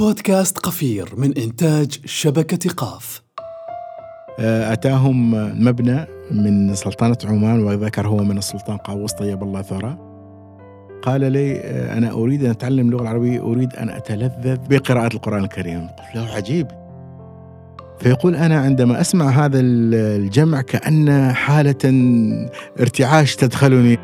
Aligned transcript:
بودكاست 0.00 0.58
قفير 0.58 1.08
من 1.16 1.38
إنتاج 1.38 1.98
شبكة 2.04 2.70
قاف. 2.70 3.22
آه، 4.38 4.72
أتاهم 4.72 5.30
مبنى 5.64 6.06
من 6.30 6.74
سلطنة 6.74 7.16
عمان 7.24 7.62
وذكر 7.62 8.08
هو 8.08 8.16
من 8.16 8.38
السلطان 8.38 8.76
قابوس 8.76 9.12
طيب 9.12 9.42
الله 9.42 9.62
ثرى 9.62 9.98
قال 11.02 11.32
لي 11.32 11.56
آه، 11.56 11.98
أنا 11.98 12.12
أريد 12.12 12.44
أن 12.44 12.50
أتعلم 12.50 12.86
اللغة 12.86 13.02
العربية 13.02 13.40
أريد 13.40 13.74
أن 13.74 13.88
أتلذذ 13.88 14.58
بقراءة 14.70 15.14
القرآن 15.14 15.44
الكريم. 15.44 15.80
قلت 15.80 16.16
له 16.16 16.34
عجيب. 16.34 16.66
فيقول 17.98 18.36
أنا 18.36 18.60
عندما 18.60 19.00
أسمع 19.00 19.28
هذا 19.28 19.60
الجمع 19.60 20.60
كأن 20.60 21.32
حالة 21.32 21.92
ارتعاش 22.80 23.36
تدخلني. 23.36 23.98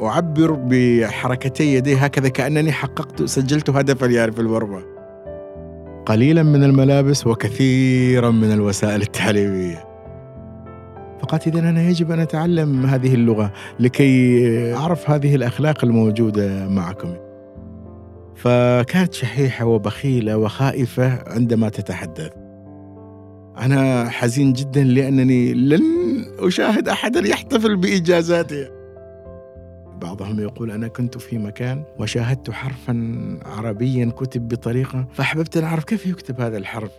أعبر 0.00 0.58
بحركتي 0.68 1.74
يدي 1.74 1.96
هكذا 1.96 2.28
كأنني 2.28 2.72
حققت 2.72 3.22
سجلت 3.22 3.70
هدفا 3.70 4.06
يعني 4.06 4.32
في 4.32 4.40
المرمى 4.40 4.82
قليلا 6.06 6.42
من 6.42 6.64
الملابس 6.64 7.26
وكثيرا 7.26 8.30
من 8.30 8.52
الوسائل 8.52 9.02
التعليمية. 9.02 9.84
فقالت 11.20 11.46
إذا 11.46 11.58
أنا 11.58 11.88
يجب 11.88 12.10
أن 12.10 12.20
أتعلم 12.20 12.86
هذه 12.86 13.14
اللغة 13.14 13.52
لكي 13.80 14.74
أعرف 14.74 15.10
هذه 15.10 15.34
الأخلاق 15.34 15.84
الموجودة 15.84 16.68
معكم. 16.68 17.14
فكانت 18.36 19.14
شحيحة 19.14 19.66
وبخيلة 19.66 20.36
وخائفة 20.36 21.18
عندما 21.26 21.68
تتحدث. 21.68 22.30
أنا 23.58 24.08
حزين 24.08 24.52
جدا 24.52 24.84
لأنني 24.84 25.54
لن 25.54 25.82
أشاهد 26.38 26.88
أحدا 26.88 27.28
يحتفل 27.28 27.76
بإجازاته 27.76 28.75
بعضهم 30.00 30.40
يقول 30.40 30.70
أنا 30.70 30.88
كنت 30.88 31.18
في 31.18 31.38
مكان 31.38 31.84
وشاهدت 31.98 32.50
حرفا 32.50 33.38
عربيا 33.44 34.12
كتب 34.16 34.48
بطريقة 34.48 35.08
فأحببت 35.14 35.56
أن 35.56 35.64
أعرف 35.64 35.84
كيف 35.84 36.06
يكتب 36.06 36.40
هذا 36.40 36.58
الحرف. 36.58 36.90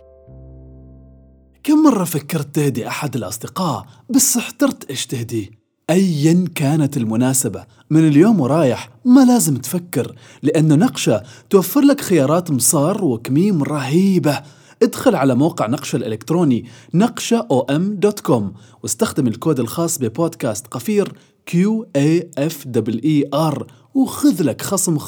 كم 1.62 1.82
مرة 1.84 2.04
فكرت 2.04 2.54
تهدي 2.54 2.88
أحد 2.88 3.16
الأصدقاء 3.16 3.86
بس 4.10 4.36
احترت 4.36 4.90
إيش 4.90 5.06
تهديه 5.06 5.50
أيا 5.90 6.44
كانت 6.54 6.96
المناسبة. 6.96 7.64
من 7.90 8.08
اليوم 8.08 8.40
ورايح 8.40 8.90
ما 9.04 9.24
لازم 9.24 9.56
تفكر 9.56 10.14
لأنه 10.42 10.74
نقشة 10.74 11.22
توفر 11.50 11.80
لك 11.80 12.00
خيارات 12.00 12.50
مصار 12.50 13.04
وكميم 13.04 13.62
رهيبة. 13.62 14.42
ادخل 14.82 15.14
على 15.14 15.34
موقع 15.34 15.66
نقشة 15.66 15.96
الإلكتروني 15.96 16.64
نقشة 16.94 17.46
OM 17.50 17.94
dot 17.94 18.20
com 18.20 18.52
واستخدم 18.82 19.26
الكود 19.26 19.60
الخاص 19.60 19.98
ببودكاست 19.98 20.66
قفير 20.66 21.12
Q 21.48 21.86
A 21.96 22.30
F 22.38 22.66
double 22.66 23.00
E 23.04 23.24
R 23.34 23.66
وخذ 23.94 24.42
لك 24.42 24.62
خصم 24.62 24.98
15% 24.98 25.02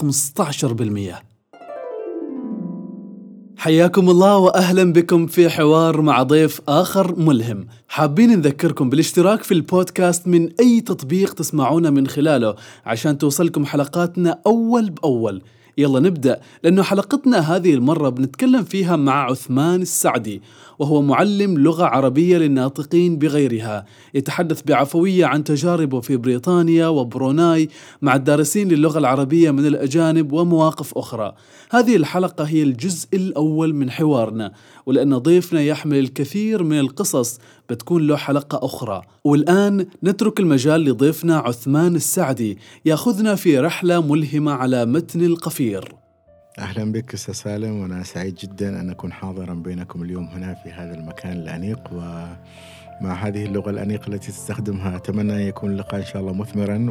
حياكم 3.57 4.11
الله 4.11 4.37
واهلا 4.37 4.93
بكم 4.93 5.27
في 5.27 5.49
حوار 5.49 6.01
مع 6.01 6.23
ضيف 6.23 6.61
آخر 6.69 7.19
ملهم، 7.19 7.67
حابين 7.89 8.39
نذكركم 8.39 8.91
بالاشتراك 8.91 9.43
في 9.43 9.55
البودكاست 9.55 10.29
من 10.29 10.49
أي 10.61 10.81
تطبيق 10.81 11.35
تسمعونا 11.35 11.91
من 11.91 12.07
خلاله 12.07 12.55
عشان 12.87 13.19
توصلكم 13.19 13.67
حلقاتنا 13.67 14.41
أول 14.47 14.91
بأول. 14.91 15.43
يلا 15.81 16.01
نبدأ 16.01 16.41
لأنه 16.65 16.83
حلقتنا 16.83 17.39
هذه 17.39 17.75
المرة 17.75 18.09
بنتكلم 18.09 18.63
فيها 18.63 18.97
مع 18.97 19.25
عثمان 19.31 19.83
السعدي 19.83 20.43
وهو 20.79 21.03
معلم 21.03 21.59
لغة 21.59 21.85
عربية 21.85 22.39
للناطقين 22.39 23.19
بغيرها. 23.19 23.85
يتحدث 24.15 24.63
بعفوية 24.63 25.27
عن 25.27 25.45
تجاربه 25.45 26.01
في 26.01 26.17
بريطانيا 26.17 26.87
وبروناي 26.87 27.69
مع 28.03 28.15
الدارسين 28.15 28.69
للغة 28.69 28.99
العربية 28.99 29.51
من 29.51 29.67
الأجانب 29.67 30.33
ومواقف 30.33 30.99
أخرى. 30.99 31.35
هذه 31.71 31.97
الحلقة 31.97 32.45
هي 32.45 32.63
الجزء 32.63 33.09
الأول 33.15 33.75
من 33.75 33.91
حوارنا. 33.91 34.53
ولأن 34.91 35.19
ضيفنا 35.19 35.61
يحمل 35.61 35.99
الكثير 35.99 36.63
من 36.63 36.79
القصص 36.79 37.39
بتكون 37.69 38.07
له 38.07 38.17
حلقة 38.17 38.65
أخرى. 38.65 39.03
والآن 39.25 39.87
نترك 40.05 40.41
المجال 40.41 40.85
لضيفنا 40.85 41.37
عثمان 41.39 41.97
السعدي. 41.97 42.59
يأخذنا 42.85 43.35
في 43.35 43.59
رحلة 43.59 44.01
ملهمة 44.13 44.53
على 44.53 44.87
متن 44.87 45.25
القفير. 45.25 45.95
أهلا 46.59 46.93
بك 46.93 47.15
أستاذ 47.15 47.35
سالم 47.35 47.81
وأنا 47.81 48.03
سعيد 48.03 48.35
جدا 48.35 48.81
أن 48.81 48.91
أكون 48.91 49.13
حاضرا 49.13 49.55
بينكم 49.55 50.03
اليوم 50.03 50.25
هنا 50.25 50.55
في 50.55 50.71
هذا 50.71 50.95
المكان 50.95 51.33
الأنيق. 51.33 51.81
ومع 51.93 53.15
هذه 53.15 53.45
اللغة 53.45 53.71
الأنيقة 53.71 54.09
التي 54.09 54.33
تستخدمها 54.33 54.97
أتمنى 54.97 55.33
أن 55.33 55.41
يكون 55.41 55.71
اللقاء 55.71 56.01
إن 56.01 56.07
شاء 56.07 56.23
الله 56.23 56.33
مثمرا 56.33 56.87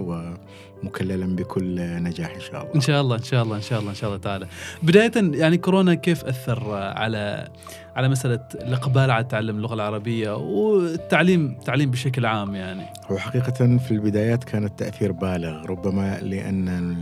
ومكللا 0.83 1.35
بكل 1.35 1.75
نجاح 1.79 2.35
إن 2.35 2.41
شاء 2.41 2.61
الله. 2.61 2.75
إن 2.75 2.81
شاء 2.81 3.01
الله 3.01 3.15
إن 3.15 3.23
شاء 3.23 3.43
الله 3.43 3.55
إن 3.55 3.61
شاء 3.61 3.79
الله 3.79 3.89
إن 3.89 3.95
شاء 3.95 4.09
الله 4.09 4.21
تعالى. 4.21 4.47
بداية 4.83 5.11
يعني 5.15 5.57
كورونا 5.57 5.93
كيف 5.93 6.25
أثر 6.25 6.73
على 6.73 7.49
على 7.95 8.09
مسألة 8.09 8.39
الإقبال 8.55 9.11
على 9.11 9.23
تعلم 9.23 9.57
اللغة 9.57 9.73
العربية 9.73 10.35
والتعليم 10.35 11.45
التعليم 11.45 11.91
بشكل 11.91 12.25
عام 12.25 12.55
يعني. 12.55 12.85
هو 13.11 13.17
حقيقة 13.17 13.77
في 13.77 13.91
البدايات 13.91 14.44
كان 14.44 14.66
التأثير 14.66 15.11
بالغ 15.11 15.66
ربما 15.66 16.19
لأن 16.19 16.95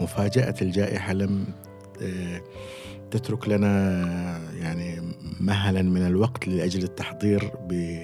مفاجأة 0.00 0.54
الجائحة 0.62 1.12
لم 1.12 1.46
آه، 2.02 2.40
تترك 3.10 3.48
لنا 3.48 3.70
يعني 4.60 5.02
مهلا 5.40 5.82
من 5.82 6.06
الوقت 6.06 6.48
لأجل 6.48 6.82
التحضير 6.82 7.52
ب 7.68 8.00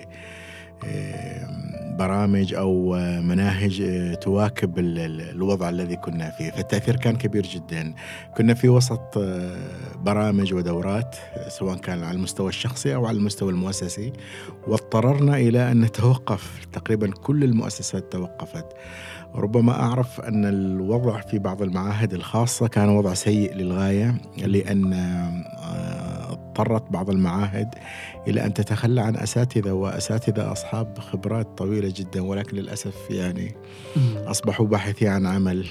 برامج 1.92 2.54
أو 2.54 2.92
مناهج 3.20 3.80
آه، 3.80 4.14
تواكب 4.14 4.78
الوضع 4.78 5.68
الذي 5.68 5.96
كنا 5.96 6.30
فيه. 6.30 6.50
فالتأثير 6.50 6.96
كان 6.96 7.16
كبير 7.16 7.42
جدا. 7.42 7.94
كنا 8.36 8.54
في 8.54 8.68
وسط 8.68 9.18
آه، 9.18 9.56
برامج 9.96 10.54
ودورات 10.54 11.16
سواء 11.48 11.76
كان 11.76 12.02
على 12.02 12.16
المستوى 12.16 12.48
الشخصي 12.48 12.94
أو 12.94 13.06
على 13.06 13.16
المستوى 13.16 13.50
المؤسسي 13.50 14.12
واضطررنا 14.66 15.36
إلى 15.36 15.72
أن 15.72 15.80
نتوقف. 15.80 16.66
تقريبا 16.72 17.10
كل 17.10 17.44
المؤسسات 17.44 18.12
توقفت. 18.12 18.66
ربما 19.34 19.72
أعرف 19.72 20.20
أن 20.20 20.44
الوضع 20.44 21.20
في 21.20 21.38
بعض 21.38 21.62
المعاهد 21.62 22.14
الخاصة 22.14 22.68
كان 22.68 22.88
وضع 22.88 23.14
سيء 23.14 23.54
للغاية 23.54 24.14
لأن 24.38 24.92
آه، 24.92 26.21
اضطرت 26.52 26.90
بعض 26.90 27.10
المعاهد 27.10 27.74
إلى 28.28 28.44
أن 28.44 28.54
تتخلى 28.54 29.00
عن 29.00 29.16
أساتذة 29.16 29.72
وأساتذة 29.72 30.52
أصحاب 30.52 30.98
خبرات 30.98 31.58
طويلة 31.58 31.92
جدا 31.96 32.22
ولكن 32.22 32.56
للأسف 32.56 33.10
يعني 33.10 33.54
أصبحوا 34.16 34.66
باحثين 34.66 35.08
عن 35.08 35.26
عمل 35.26 35.66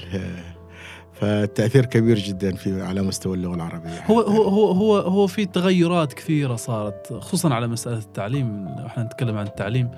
فالتأثير 1.13 1.85
كبير 1.85 2.17
جدا 2.17 2.55
في 2.55 2.81
على 2.81 3.01
مستوى 3.01 3.35
اللغة 3.35 3.55
العربية. 3.55 4.05
هو 4.05 4.19
هو 4.19 4.43
هو 4.43 4.71
هو, 4.71 4.97
هو 4.97 5.27
في 5.27 5.45
تغيرات 5.45 6.13
كثيرة 6.13 6.55
صارت 6.55 7.13
خصوصا 7.13 7.53
على 7.53 7.67
مسألة 7.67 7.97
التعليم 7.97 8.67
إحنا 8.67 9.03
نتكلم 9.03 9.37
عن 9.37 9.47
التعليم. 9.47 9.91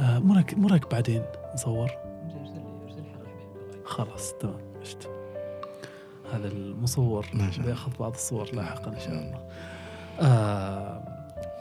آه 0.00 0.18
مرك 0.18 0.54
مرك 0.58 0.90
بعدين 0.90 1.22
نصور؟ 1.54 1.90
خلاص 3.84 4.34
تمام 4.40 4.60
هذا 6.32 6.48
المصور 6.48 7.26
بياخذ 7.64 7.90
بعض 8.00 8.12
الصور 8.12 8.48
لاحقا 8.52 8.90
إن 8.90 9.00
شاء 9.00 9.12
الله. 9.12 9.38
آه 10.20 11.02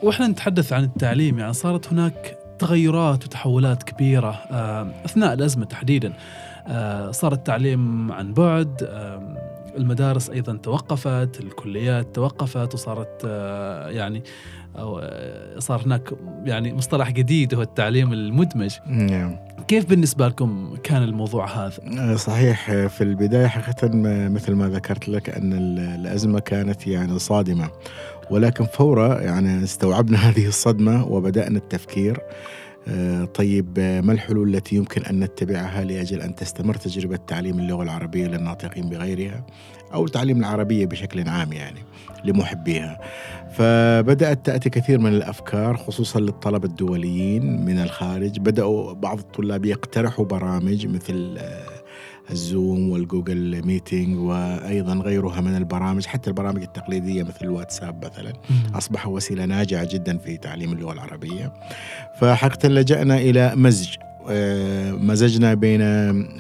وإحنا 0.03 0.27
نتحدث 0.27 0.73
عن 0.73 0.83
التعليم 0.83 1.39
يعني 1.39 1.53
صارت 1.53 1.87
هناك 1.93 2.37
تغيرات 2.59 3.25
وتحولات 3.25 3.83
كبيرة 3.83 4.31
آه 4.51 4.91
أثناء 5.05 5.33
الأزمة 5.33 5.65
تحديدا. 5.65 6.13
آه 6.67 7.11
صار 7.11 7.33
التعليم 7.33 8.11
عن 8.11 8.33
بعد 8.33 8.83
آه 8.83 9.49
المدارس 9.77 10.29
أيضا 10.29 10.57
توقفت 10.57 11.39
الكليات 11.39 12.15
توقفت 12.15 12.73
وصارت 12.73 13.21
آه 13.25 13.89
يعني 13.89 14.23
أو 14.75 14.99
آه، 14.99 15.59
صار 15.59 15.85
هناك 15.85 16.13
يعني 16.43 16.73
مصطلح 16.73 17.11
جديد 17.11 17.53
هو 17.53 17.61
التعليم 17.61 18.13
المدمج. 18.13 18.75
نعم. 18.87 19.37
كيف 19.69 19.85
بالنسبة 19.85 20.27
لكم 20.27 20.75
كان 20.83 21.03
الموضوع 21.03 21.47
هذا؟ 21.47 21.73
آه، 21.99 22.15
صحيح 22.15 22.71
في 22.71 23.01
البداية 23.01 23.47
حقيقة 23.47 23.89
مثل 24.29 24.53
ما 24.53 24.69
ذكرت 24.69 25.09
لك 25.09 25.29
أن 25.29 25.53
الأزمة 25.79 26.39
كانت 26.39 26.87
يعني 26.87 27.19
صادمة 27.19 27.69
ولكن 28.29 28.65
فورا 28.65 29.21
يعني 29.21 29.63
استوعبنا 29.63 30.17
هذه 30.29 30.47
الصدمة 30.47 31.07
وبدأنا 31.07 31.57
التفكير 31.57 32.19
آه، 32.87 33.25
طيب 33.25 33.79
ما 33.79 34.13
الحلول 34.13 34.55
التي 34.55 34.75
يمكن 34.75 35.01
أن 35.01 35.19
نتبعها 35.19 35.83
لأجل 35.83 36.21
أن 36.21 36.35
تستمر 36.35 36.75
تجربة 36.75 37.15
تعليم 37.15 37.59
اللغة 37.59 37.83
العربية 37.83 38.27
للناطقين 38.27 38.89
بغيرها 38.89 39.45
أو 39.93 40.07
تعليم 40.07 40.39
العربية 40.39 40.85
بشكل 40.85 41.29
عام 41.29 41.53
يعني 41.53 41.79
لمحبيها. 42.25 42.99
فبدأت 43.51 44.45
تأتي 44.45 44.69
كثير 44.69 44.99
من 44.99 45.13
الأفكار 45.13 45.77
خصوصا 45.77 46.19
للطلبة 46.19 46.67
الدوليين 46.67 47.65
من 47.65 47.79
الخارج، 47.79 48.39
بدأوا 48.39 48.93
بعض 48.93 49.19
الطلاب 49.19 49.65
يقترحوا 49.65 50.25
برامج 50.25 50.87
مثل 50.87 51.37
آه، 51.37 51.63
ال 52.31 52.43
Zoom 52.43 52.89
وال 52.89 53.08
Google 53.08 53.65
Meeting 53.65 54.19
وأيضا 54.19 54.93
غيرها 54.93 55.41
من 55.41 55.55
البرامج 55.55 56.05
حتى 56.05 56.29
البرامج 56.29 56.61
التقليدية 56.61 57.23
مثل 57.23 57.37
الواتساب 57.41 58.05
مثلا. 58.05 58.33
اصبح 58.73 59.07
وسيلة 59.07 59.45
ناجعة 59.45 59.87
جدا 59.93 60.17
في 60.17 60.37
تعليم 60.37 60.73
اللغة 60.73 60.93
العربية. 60.93 61.53
فحقيقه 62.19 62.69
لجأنا 62.69 63.17
إلى 63.17 63.55
مزج 63.55 63.95
مزجنا 65.01 65.53
بين 65.53 65.81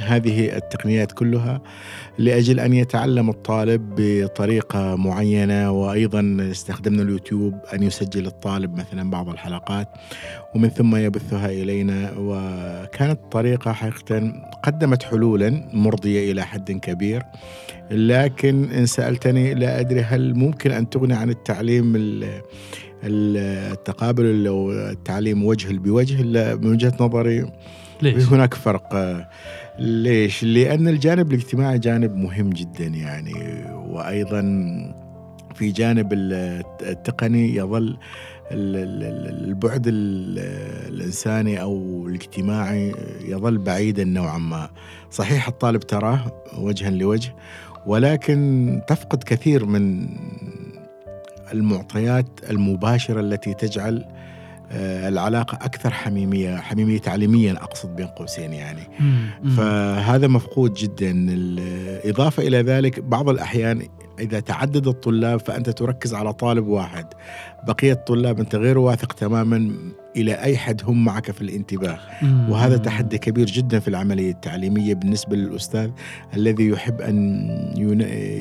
هذه 0.01 0.57
التقنيات 0.57 1.11
كلها 1.11 1.61
لأجل 2.17 2.59
أن 2.59 2.73
يتعلم 2.73 3.29
الطالب 3.29 3.95
بطريقة 3.97 4.95
معينة 4.95 5.71
وأيضا 5.71 6.37
استخدمنا 6.51 7.01
اليوتيوب 7.01 7.53
أن 7.73 7.83
يسجل 7.83 8.25
الطالب 8.25 8.75
مثلا 8.75 9.09
بعض 9.09 9.29
الحلقات 9.29 9.87
ومن 10.55 10.69
ثم 10.69 10.95
يبثها 10.95 11.49
إلينا. 11.49 12.11
وكانت 12.17 13.19
طريقة 13.31 13.71
حقيقه 13.71 14.33
قدمت 14.63 15.03
حلولا 15.03 15.69
مرضية 15.73 16.31
إلى 16.31 16.45
حد 16.45 16.71
كبير. 16.71 17.23
لكن 17.91 18.71
إن 18.71 18.85
سألتني 18.85 19.53
لا 19.53 19.79
أدري 19.79 20.01
هل 20.01 20.35
ممكن 20.35 20.71
أن 20.71 20.89
تغني 20.89 21.13
عن 21.13 21.29
التعليم 21.29 21.95
التقابل 23.03 24.47
أو 24.47 24.71
التعليم 24.71 25.45
وجه 25.45 25.77
بوجه 25.77 26.23
من 26.55 26.71
وجهة 26.71 26.93
نظري 26.99 27.51
ليش؟ 28.01 28.23
هناك 28.23 28.53
فرق 28.53 28.95
ليش؟ 29.79 30.43
لأن 30.43 30.87
الجانب 30.87 31.31
الاجتماعي 31.31 31.79
جانب 31.79 32.15
مهم 32.15 32.49
جدا 32.49 32.85
يعني 32.85 33.63
وأيضا 33.89 34.41
في 35.55 35.71
جانب 35.71 36.13
التقني 36.13 37.55
يظل 37.55 37.97
البعد 38.51 39.83
الإنساني 39.87 41.61
أو 41.61 42.05
الاجتماعي 42.07 42.95
يظل 43.25 43.57
بعيدا 43.57 44.03
نوعا 44.03 44.37
ما 44.37 44.69
صحيح 45.11 45.47
الطالب 45.47 45.79
تراه 45.79 46.43
وجها 46.57 46.89
لوجه 46.89 47.35
ولكن 47.85 48.81
تفقد 48.87 49.23
كثير 49.23 49.65
من 49.65 50.07
المعطيات 51.53 52.39
المباشرة 52.49 53.19
التي 53.19 53.53
تجعل 53.53 54.05
آه، 54.71 55.07
العلاقة 55.07 55.55
أكثر 55.55 55.89
حميمية 55.89 56.55
حميمية 56.55 56.99
تعليميا 56.99 57.53
أقصد 57.53 57.95
بين 57.95 58.07
قوسين 58.07 58.53
يعني. 58.53 58.81
فهذا 59.57 60.27
مفقود 60.27 60.73
جدا. 60.73 61.25
إضافة 62.09 62.43
إلى 62.47 62.61
ذلك 62.61 62.99
بعض 62.99 63.29
الأحيان 63.29 63.81
إذا 64.19 64.39
تعدد 64.39 64.87
الطلاب 64.87 65.39
فأنت 65.39 65.69
تركز 65.69 66.13
على 66.13 66.33
طالب 66.33 66.67
واحد 66.67 67.05
بقية 67.67 67.91
الطلاب 67.91 68.39
أنت 68.39 68.55
غير 68.55 68.77
واثق 68.77 69.13
تماما. 69.13 69.71
إلى 70.21 70.33
أي 70.33 70.57
حد 70.57 70.81
هم 70.85 71.05
معك 71.05 71.31
في 71.31 71.41
الانتباه. 71.41 71.99
وهذا 72.49 72.77
تحدي 72.77 73.17
كبير 73.17 73.45
جدا 73.45 73.79
في 73.79 73.87
العملية 73.87 74.31
التعليمية 74.31 74.93
بالنسبة 74.93 75.35
للأستاذ 75.35 75.89
الذي 76.33 76.67
يحب 76.67 77.01
أن 77.01 77.47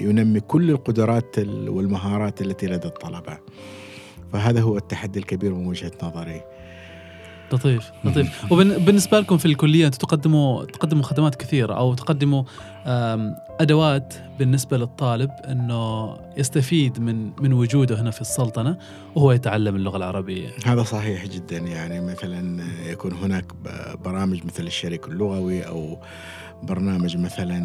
ينمي 0.06 0.40
كل 0.40 0.70
القدرات 0.70 1.38
والمهارات 1.68 2.40
التي 2.40 2.66
لدى 2.66 2.88
الطلبة. 2.88 3.38
فهذا 4.32 4.60
هو 4.60 4.76
التحدي 4.76 5.18
الكبير 5.18 5.54
من 5.54 5.66
وجهة 5.66 5.92
نظري. 6.02 6.40
لطيف 7.52 7.92
لطيف. 8.04 8.52
وبالنسبه 8.52 9.20
لكم 9.20 9.38
في 9.38 9.46
الكلية 9.46 9.86
أنتم 9.86 9.98
تقدموا 9.98 10.64
تقدموا 10.64 11.02
خدمات 11.02 11.34
كثيرة 11.34 11.74
أو 11.74 11.94
تقدموا 11.94 12.44
أدوات 13.60 14.14
بالنسبة 14.38 14.76
للطالب 14.76 15.30
إنه 15.44 16.16
يستفيد 16.36 17.00
من 17.00 17.30
من 17.40 17.52
وجوده 17.52 18.00
هنا 18.00 18.10
في 18.10 18.20
السلطنة 18.20 18.76
وهو 19.14 19.32
يتعلم 19.32 19.76
اللغة 19.76 19.96
العربية. 19.96 20.48
هذا 20.64 20.82
صحيح 20.82 21.26
جدا. 21.26 21.58
يعني 21.58 22.00
مثلا 22.00 22.64
يكون 22.86 23.12
هناك 23.12 23.44
برامج 24.04 24.44
مثل 24.44 24.66
الشريك 24.66 25.08
اللغوي 25.08 25.62
أو 25.62 25.98
برنامج 26.62 27.16
مثلا 27.16 27.58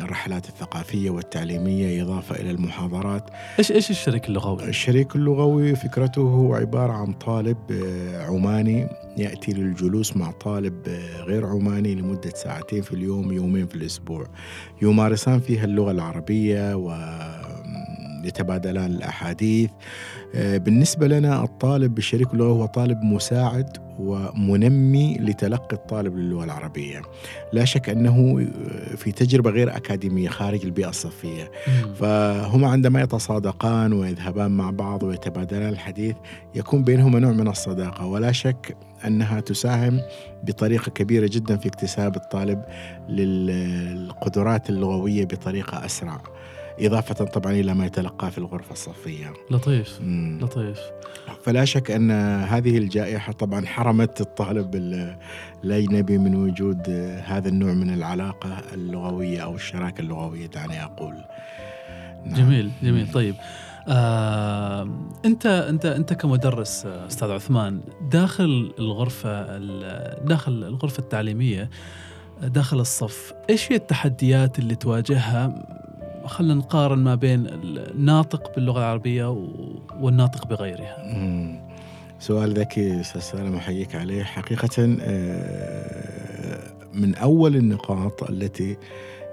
الرحلات 0.00 0.48
الثقافية 0.48 1.10
والتعليمية 1.10 2.02
إضافة 2.02 2.36
إلى 2.36 2.50
المحاضرات 2.50 3.30
إيش 3.58 3.72
إيش 3.72 3.90
الشريك 3.90 4.28
اللغوي؟ 4.28 4.64
الشريك 4.64 5.16
اللغوي 5.16 5.76
فكرته 5.76 6.20
هو 6.22 6.54
عبارة 6.54 6.92
عن 6.92 7.12
طالب 7.12 7.56
آه، 7.70 8.26
عماني 8.26 8.88
يأتي 9.16 9.52
للجلوس 9.52 10.16
مع 10.16 10.30
طالب 10.30 10.88
آه، 10.88 11.22
غير 11.22 11.46
عماني 11.46 11.94
لمدة 11.94 12.30
ساعتين 12.34 12.82
في 12.82 12.92
اليوم 12.92 13.32
يومين 13.32 13.66
في 13.66 13.74
الأسبوع 13.74 14.26
يمارسان 14.82 15.40
فيها 15.40 15.64
اللغة 15.64 15.90
العربية 15.90 16.76
و 16.76 16.90
يتبادلان 18.24 18.90
الأحاديث. 18.90 19.70
آه، 20.34 20.56
بالنسبة 20.58 21.06
لنا 21.06 21.44
الطالب 21.44 21.94
بالشريك 21.94 22.34
اللغوي 22.34 22.52
هو 22.52 22.66
طالب 22.66 23.02
مساعد 23.02 23.76
ومنمي 23.98 25.18
لتلقي 25.18 25.76
الطالب 25.76 26.16
للغة 26.16 26.44
العربية. 26.44 27.02
لا 27.52 27.64
شك 27.64 27.88
أنه 27.88 28.46
في 28.96 29.12
تجربة 29.12 29.50
غير 29.50 29.76
أكاديمية 29.76 30.28
خارج 30.28 30.64
البيئة 30.64 30.88
الصفية. 30.88 31.50
فهما 31.94 32.68
عندما 32.68 33.00
يتصادقان 33.00 33.92
ويذهبان 33.92 34.50
مع 34.50 34.70
بعض 34.70 35.02
ويتبادلان 35.02 35.68
الحديث 35.68 36.16
يكون 36.54 36.84
بينهما 36.84 37.18
نوع 37.18 37.32
من 37.32 37.48
الصداقة. 37.48 38.06
ولا 38.06 38.32
شك 38.32 38.76
أنها 39.06 39.40
تساهم 39.40 40.00
بطريقة 40.44 40.90
كبيرة 40.90 41.26
جدا 41.32 41.56
في 41.56 41.68
اكتساب 41.68 42.16
الطالب 42.16 42.62
للقدرات 43.08 44.70
اللغوية 44.70 45.24
بطريقة 45.24 45.84
أسرع. 45.84 46.22
إضافة 46.80 47.24
طبعا 47.24 47.52
إلى 47.52 47.74
ما 47.74 47.86
يتلقاه 47.86 48.28
في 48.28 48.38
الغرفة 48.38 48.72
الصفية. 48.72 49.32
لطيف. 49.50 50.00
مم. 50.00 50.38
لطيف. 50.42 50.80
فلا 51.42 51.64
شك 51.64 51.90
أن 51.90 52.10
هذه 52.40 52.78
الجائحة 52.78 53.32
طبعا 53.32 53.66
حرمت 53.66 54.20
الطالب 54.20 54.74
الأجنبي 55.64 56.18
من 56.18 56.34
وجود 56.34 56.90
هذا 57.24 57.48
النوع 57.48 57.72
من 57.72 57.94
العلاقة 57.94 58.58
اللغوية 58.74 59.40
أو 59.44 59.54
الشراكة 59.54 60.00
اللغوية 60.00 60.46
دعني 60.46 60.84
أقول. 60.84 61.14
نعم. 62.24 62.34
جميل 62.34 62.70
جميل. 62.82 63.12
طيب. 63.12 63.34
آه، 63.88 64.90
أنت 65.24 65.46
أنت 65.46 65.86
أنت 65.86 66.12
كمدرس 66.12 66.86
أستاذ 66.86 67.30
عثمان 67.30 67.80
داخل 68.10 68.72
الغرفة 68.78 69.58
داخل 70.24 70.52
الغرفة 70.52 70.98
التعليمية 71.00 71.70
داخل 72.42 72.80
الصف 72.80 73.32
إيش 73.50 73.72
هي 73.72 73.76
التحديات 73.76 74.58
اللي 74.58 74.74
تواجهها؟ 74.74 75.66
خلينا 76.26 76.54
نقارن 76.54 76.98
ما 76.98 77.14
بين 77.14 77.46
الناطق 77.46 78.54
باللغة 78.54 78.78
العربية 78.78 79.46
والناطق 80.00 80.46
بغيرها. 80.46 80.96
سؤال 82.18 82.52
ذكي 82.54 83.00
أستاذ 83.00 83.20
سالم 83.20 83.54
أحييك 83.54 83.94
عليه 83.94 84.22
حقيقة 84.22 84.96
آه، 85.00 86.60
من 86.94 87.14
أول 87.14 87.56
النقاط 87.56 88.30
التي 88.30 88.76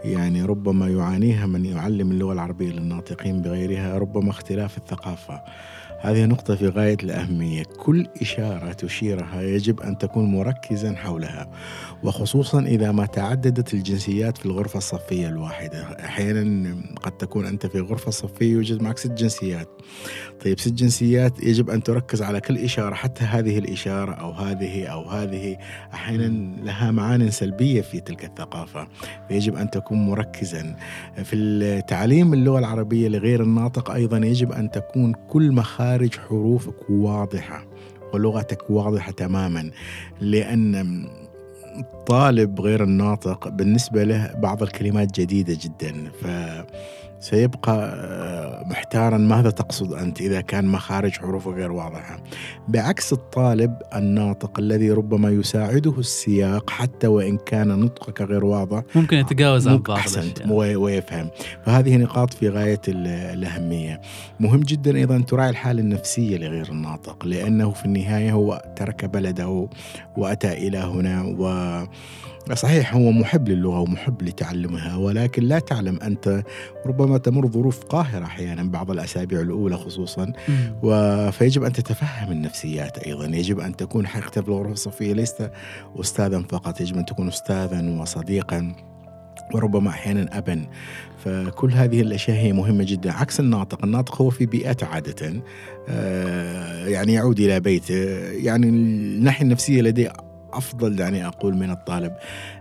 يعني 0.04 0.44
ربما 0.44 0.88
يعانيها 0.88 1.46
من 1.46 1.66
يعلم 1.66 2.12
اللغة 2.12 2.34
العربية 2.34 2.72
للناطقين 2.72 3.42
بغيرها 3.42 3.98
ربما 3.98 4.30
اختلاف 4.30 4.78
الثقافة. 4.78 5.42
هذه 6.00 6.26
نقطة 6.26 6.56
في 6.56 6.68
غاية 6.68 6.98
الأهمية. 7.04 7.64
كل 7.64 8.08
إشارة 8.22 8.72
تشيرها 8.72 9.42
يجب 9.42 9.82
أن 9.82 9.98
تكون 9.98 10.32
مركزا 10.32 10.96
حولها 10.96 11.50
وخصوصا 12.04 12.62
إذا 12.62 12.92
ما 12.92 13.06
تعددت 13.06 13.74
الجنسيات 13.74 14.38
في 14.38 14.46
الغرفة 14.46 14.78
الصفية 14.78 15.28
الواحدة. 15.28 15.84
أحيانا 15.84 16.76
قد 17.04 17.12
تكون 17.12 17.46
أنت 17.46 17.66
في 17.66 17.80
غرفة 17.80 18.12
صفية 18.12 18.52
يوجد 18.52 18.82
معك 18.82 18.98
ست 18.98 19.12
جنسيات. 19.12 19.70
طيب 20.44 20.60
ست 20.60 20.74
جنسيات 20.74 21.44
يجب 21.44 21.70
أن 21.70 21.84
تركز 21.84 22.22
على 22.22 22.40
كل 22.42 22.58
إشارة 22.58 22.96
حتى 22.96 23.24
هذه 23.24 23.58
الإشارة 23.58 24.12
أو 24.12 24.32
هذه 24.32 24.86
أو 24.86 25.10
هذه. 25.10 25.58
أحيانا 25.94 26.56
لها 26.64 26.92
معان 26.92 27.32
سلبية 27.32 27.82
في 27.82 28.00
تلك 28.00 28.26
الثقافة 28.26 28.88
فيجب 29.28 29.56
أن 29.56 29.70
تكون 29.70 30.06
مركزا. 30.06 30.76
في 31.24 31.36
التعليم 31.36 32.34
اللغة 32.34 32.60
العربية 32.60 33.08
لغير 33.08 33.44
الناطق 33.44 33.92
أيضا 33.92 34.18
يجب 34.18 34.52
أن 34.52 34.72
تكون 34.72 35.14
كل 35.30 35.52
مخارج 35.52 35.87
حروفك 36.30 36.90
واضحة 36.90 37.66
ولغتك 38.14 38.70
واضحة 38.70 39.12
تماما 39.12 39.72
لأن 40.22 41.06
الطالب 41.80 42.62
غير 42.62 42.84
الناطق 42.84 43.48
بالنسبة 43.48 44.04
له 44.04 44.34
بعض 44.38 44.64
الكلمات 44.64 45.20
جديدة 45.20 45.58
جدا 45.62 46.12
ف 46.22 46.28
سيبقى 47.20 47.96
آه، 47.96 48.64
محتارا 48.64 49.18
ماذا 49.18 49.50
تقصد 49.50 49.94
أنت 49.94 50.22
إذا 50.22 50.42
كان 50.42 50.66
مخارج 50.66 51.12
حروفه 51.12 51.52
غير 51.52 51.72
واضحة؟ 51.72 52.20
بعكس 52.68 53.14
الطالب 53.14 53.78
الناطق 53.96 54.60
الذي 54.60 54.92
ربما 54.92 55.30
يساعده 55.30 55.94
السياق 56.00 56.70
حتى 56.70 57.08
وإن 57.08 57.38
كان 57.38 57.68
نطقك 57.68 58.22
غير 58.22 58.46
واضح 58.46 58.84
ممكن 58.96 59.18
يتجاوز 59.18 59.68
عن 59.68 59.78
بعض 59.78 59.98
أحسنت 59.98 60.48
ويفهم. 60.52 61.30
فهذه 61.66 61.98
نقاط 61.98 62.34
في 62.34 62.50
غاية 62.50 62.82
الأهمية. 62.88 64.02
مهم 64.40 64.60
جدا 64.60 64.96
أيضا 64.96 65.20
تراعي 65.20 65.50
الحالة 65.50 65.82
النفسية 65.82 66.38
لغير 66.38 66.70
الناطق 66.70 67.26
لأنه 67.26 67.72
في 67.72 67.86
النهاية 67.86 68.32
هو 68.32 68.74
ترك 68.76 69.06
بلده 69.06 69.70
وأتى 70.18 70.54
إلى 70.68 70.78
هنا 70.78 71.24
و 71.38 71.48
صحيح 72.54 72.96
هو 72.96 73.12
محب 73.12 73.50
للغة 73.50 73.80
ومحب 73.80 74.22
لتعلمها 74.22 74.96
ولكن 74.96 75.44
لا 75.44 75.60
تعلم 75.60 76.00
أنت 76.02 76.44
ربما 76.86 77.07
تمر 77.16 77.48
ظروف 77.48 77.84
قاهرة 77.84 78.26
أحيانا 78.26 78.64
بعض 78.64 78.92
الأسابيع 78.92 79.42
الأولى 79.42 79.78
خصوصا. 79.78 80.34
فيجب 81.32 81.64
أن 81.64 81.74
تتفهم 81.74 82.32
النفسيات 82.32 82.98
أيضا. 82.98 83.26
يجب 83.26 83.60
أن 83.60 83.76
تكون 83.76 84.08
حقيقة 84.08 84.42
في 84.42 84.48
الغرفة 84.48 84.72
الصفية 84.72 85.14
ليست 85.14 85.52
أستاذا 86.00 86.44
فقط 86.50 86.82
يجب 86.82 86.98
أن 86.98 87.06
تكون 87.06 87.28
أستاذا 87.28 87.98
وصديقا 88.02 88.76
وربما 89.54 89.90
أحيانا 89.90 90.38
ابا. 90.38 90.66
فكل 91.26 91.72
هذه 91.72 92.02
الأشياء 92.02 92.38
هي 92.38 92.54
مهمة 92.54 92.84
جدا. 92.84 93.12
عكس 93.12 93.40
الناطق 93.40 93.84
الناطق 93.84 94.22
هو 94.22 94.30
في 94.30 94.46
بيئته 94.46 94.88
عادة. 94.88 95.42
آه، 95.90 96.88
يعني 96.88 97.14
يعود 97.14 97.40
إلى 97.40 97.60
بيته. 97.60 97.96
يعني 98.32 98.70
الناحية 98.70 99.46
النفسية 99.46 99.82
لديه 99.82 100.14
أفضل 100.54 101.00
يعني 101.00 101.28
أقول 101.28 101.56
من 101.56 101.70
الطالب 101.70 102.14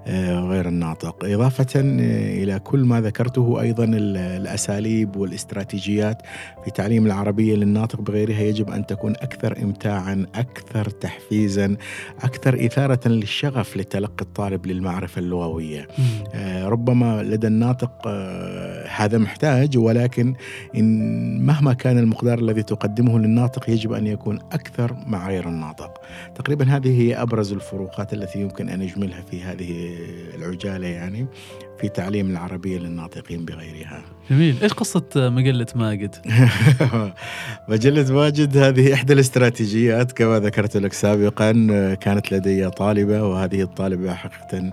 آه، 0.07 0.41
غير 0.41 0.69
الناطق. 0.69 1.25
إضافة 1.25 1.81
آه، 1.81 2.43
إلى 2.43 2.59
كل 2.59 2.81
ما 2.81 3.01
ذكرته 3.01 3.61
أيضا 3.61 3.85
الأساليب 3.85 5.17
والاستراتيجيات 5.17 6.23
في 6.65 6.71
تعليم 6.71 7.07
العربية 7.07 7.57
للناطق 7.57 8.01
بغيرها 8.01 8.41
يجب 8.41 8.71
أن 8.71 8.87
تكون 8.87 9.13
أكثر 9.13 9.63
إمتاعا 9.63 10.27
أكثر 10.35 10.91
تحفيزا 10.91 11.77
أكثر 12.23 12.67
إثارة 12.67 13.09
للشغف 13.09 13.77
لتلقي 13.77 14.23
الطالب 14.23 14.67
للمعرفة 14.67 15.19
اللغوية. 15.19 15.89
آه، 16.35 16.69
ربما 16.69 17.23
لدى 17.23 17.47
الناطق 17.47 18.09
هذا 18.97 19.19
محتاج 19.19 19.79
ولكن 19.79 20.35
إن 20.77 21.47
مهما 21.47 21.73
كان 21.73 21.99
المقدار 21.99 22.39
الذي 22.39 22.63
تقدمه 22.63 23.19
للناطق 23.19 23.71
يجب 23.71 23.93
أن 23.93 24.07
يكون 24.07 24.39
أكثر 24.53 24.97
مع 25.07 25.29
غير 25.29 25.49
الناطق. 25.49 26.01
تقريبا 26.35 26.65
هذه 26.65 27.01
هي 27.03 27.23
أبرز 27.23 27.53
الفروقات 27.77 28.13
التي 28.13 28.41
يمكن 28.41 28.69
أن 28.69 28.79
نجملها 28.79 29.23
في 29.31 29.43
هذه 29.43 29.97
العجالة 30.35 30.87
يعني 30.87 31.27
في 31.81 31.89
تعليم 31.89 32.31
العربية 32.31 32.79
للناطقين 32.79 33.45
بغيرها. 33.45 34.05
جميل. 34.31 34.57
إيش 34.63 34.73
قصة 34.73 35.05
مجلة 35.15 35.67
ماجد؟ 35.75 36.15
مجلة 37.69 38.13
ماجد 38.13 38.57
هذه 38.57 38.95
إحدى 38.95 39.13
الاستراتيجيات 39.13 40.13
كما 40.13 40.39
ذكرت 40.39 40.77
لك 40.77 40.93
سابقا 40.93 41.53
كانت 42.01 42.33
لدي 42.33 42.71
طالبة 42.71 43.23
وهذه 43.23 43.63
الطالبة 43.63 44.15
حقيقة 44.15 44.73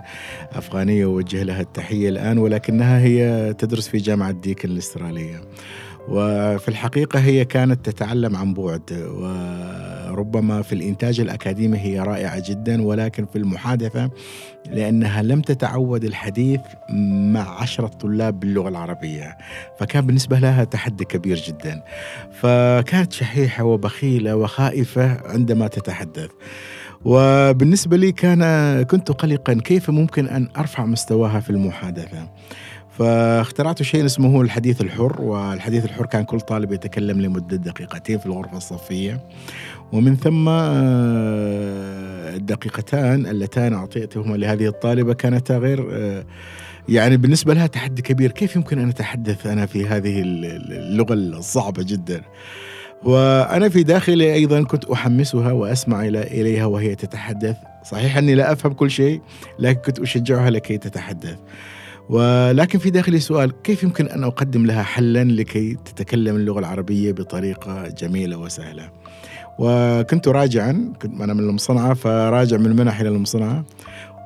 أفغانية 0.52 1.06
ووجه 1.06 1.42
لها 1.42 1.60
التحية 1.60 2.08
الآن 2.08 2.38
ولكنها 2.38 2.98
هي 2.98 3.52
تدرس 3.58 3.88
في 3.88 3.98
جامعة 3.98 4.30
ديكن 4.30 4.70
الأسترالية. 4.70 5.40
وفي 6.08 6.68
الحقيقة 6.68 7.18
هي 7.18 7.44
كانت 7.44 7.90
تتعلم 7.90 8.36
عن 8.36 8.54
بعد 8.54 8.90
وربما 10.14 10.62
في 10.62 10.74
الإنتاج 10.74 11.20
الأكاديمي 11.20 11.78
هي 11.78 12.00
رائعة 12.00 12.42
جدا 12.48 12.82
ولكن 12.82 13.26
في 13.26 13.38
المحادثة 13.38 14.10
لأنها 14.70 15.22
لم 15.22 15.40
تتعود 15.40 16.04
الحديث 16.04 16.60
مع 17.32 17.60
عشرة 17.60 17.86
طلاب 17.86 18.40
باللغة 18.40 18.68
العربية 18.68 19.38
فكان 19.78 20.06
بالنسبة 20.06 20.38
لها 20.38 20.64
تحدي 20.64 21.04
كبير 21.04 21.36
جدا. 21.36 21.82
فكانت 22.32 23.12
شحيحة 23.12 23.64
وبخيلة 23.64 24.36
وخائفة 24.36 25.20
عندما 25.24 25.68
تتحدث. 25.68 26.30
وبالنسبة 27.04 27.96
لي 27.96 28.12
كان 28.12 28.42
كنت 28.82 29.12
قلقا 29.12 29.54
كيف 29.54 29.90
ممكن 29.90 30.28
أن 30.28 30.48
أرفع 30.56 30.84
مستواها 30.84 31.40
في 31.40 31.50
المحادثة. 31.50 32.28
فاخترعت 32.98 33.82
شيء 33.82 34.04
اسمه 34.04 34.40
الحديث 34.40 34.80
الحر 34.80 35.22
والحديث 35.22 35.84
الحر 35.84 36.06
كان 36.06 36.24
كل 36.24 36.40
طالب 36.40 36.72
يتكلم 36.72 37.20
لمدة 37.20 37.56
دقيقتين 37.56 38.18
في 38.18 38.26
الغرفة 38.26 38.56
الصفية. 38.56 39.20
ومن 39.92 40.16
ثم 40.16 40.48
آه، 40.48 42.36
الدقيقتان 42.36 43.26
اللتان 43.26 43.72
أعطيتهما 43.72 44.36
لهذه 44.36 44.66
الطالبة 44.66 45.14
كانتا 45.14 45.58
غير 45.58 45.88
آه، 45.92 46.24
يعني 46.88 47.16
بالنسبة 47.16 47.54
لها 47.54 47.66
تحدي 47.66 48.02
كبير. 48.02 48.30
كيف 48.30 48.56
يمكن 48.56 48.78
أن 48.78 48.88
أتحدث 48.88 49.46
أنا 49.46 49.66
في 49.66 49.86
هذه 49.86 50.22
اللغة 50.24 51.14
الصعبة 51.14 51.82
جدا؟ 51.82 52.22
وأنا 53.02 53.68
في 53.68 53.82
داخلي 53.82 54.34
أيضا 54.34 54.62
كنت 54.62 54.84
أحمسها 54.84 55.52
وأسمع 55.52 56.04
إليها 56.06 56.66
وهي 56.66 56.94
تتحدث. 56.94 57.56
صحيح 57.84 58.16
أني 58.16 58.34
لا 58.34 58.52
أفهم 58.52 58.72
كل 58.72 58.90
شيء 58.90 59.20
لكن 59.58 59.80
كنت 59.80 59.98
أشجعها 60.00 60.50
لكي 60.50 60.78
تتحدث. 60.78 61.38
ولكن 62.08 62.78
في 62.78 62.90
داخلي 62.90 63.20
سؤال 63.20 63.62
كيف 63.62 63.82
يمكن 63.82 64.06
أن 64.06 64.24
أقدم 64.24 64.66
لها 64.66 64.82
حلا 64.82 65.24
لكي 65.24 65.76
تتكلم 65.84 66.36
اللغة 66.36 66.58
العربية 66.58 67.12
بطريقة 67.12 67.88
جميلة 67.88 68.36
وسهلة؟ 68.36 68.90
وكنت 69.58 70.28
راجعا 70.28 70.92
كنت 71.02 71.20
أنا 71.20 71.34
من 71.34 71.40
المصنعة 71.40 71.94
فراجع 71.94 72.56
من 72.56 72.66
المنح 72.66 73.00
إلى 73.00 73.08
المصنعة 73.08 73.64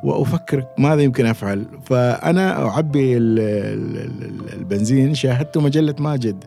وأفكر 0.04 0.64
ماذا 0.78 1.02
يمكن 1.02 1.26
أفعل. 1.26 1.66
فأنا 1.84 2.68
أعبي 2.68 3.16
البنزين 4.56 5.14
شاهدت 5.14 5.58
مجلة 5.58 5.94
ماجد. 5.98 6.44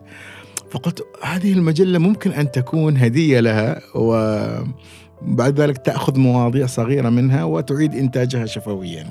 فقلت 0.70 1.02
هذه 1.22 1.52
المجلة 1.52 1.98
ممكن 1.98 2.30
أن 2.30 2.50
تكون 2.50 2.96
هدية 2.96 3.40
لها 3.40 3.80
وبعد 3.94 5.60
ذلك 5.60 5.78
تأخذ 5.78 6.18
مواضيع 6.18 6.66
صغيرة 6.66 7.08
منها 7.08 7.44
وتعيد 7.44 7.94
إنتاجها 7.94 8.46
شفويا. 8.46 9.06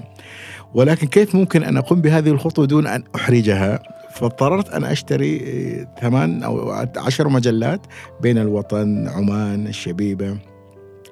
ولكن 0.73 1.07
كيف 1.07 1.35
ممكن 1.35 1.63
أن 1.63 1.77
أقوم 1.77 2.01
بهذه 2.01 2.29
الخطوة 2.29 2.65
دون 2.65 2.87
أن 2.87 3.03
أحرجها؟ 3.15 3.79
فاضطررت 4.11 4.69
أن 4.69 4.83
أشتري 4.83 5.39
ثمان 6.01 6.43
أو 6.43 6.71
عشر 6.97 7.29
مجلات 7.29 7.81
بين 8.21 8.37
الوطن 8.37 9.07
عمان 9.07 9.67
الشبيبة 9.67 10.37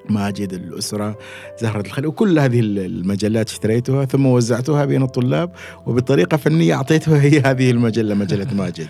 ماجد 0.09 0.53
الأسرة 0.53 1.17
زهرة 1.61 1.81
الخليل 1.81 2.07
وكل 2.07 2.39
هذه 2.39 2.59
المجلات 2.59 3.49
اشتريتها 3.49 4.05
ثم 4.05 4.25
وزعتها 4.25 4.85
بين 4.85 5.03
الطلاب 5.03 5.51
وبطريقة 5.85 6.37
فنية 6.37 6.73
أعطيتها 6.73 7.21
هي 7.21 7.39
هذه 7.45 7.71
المجلة 7.71 8.15
مجلة 8.15 8.47
ماجد. 8.63 8.87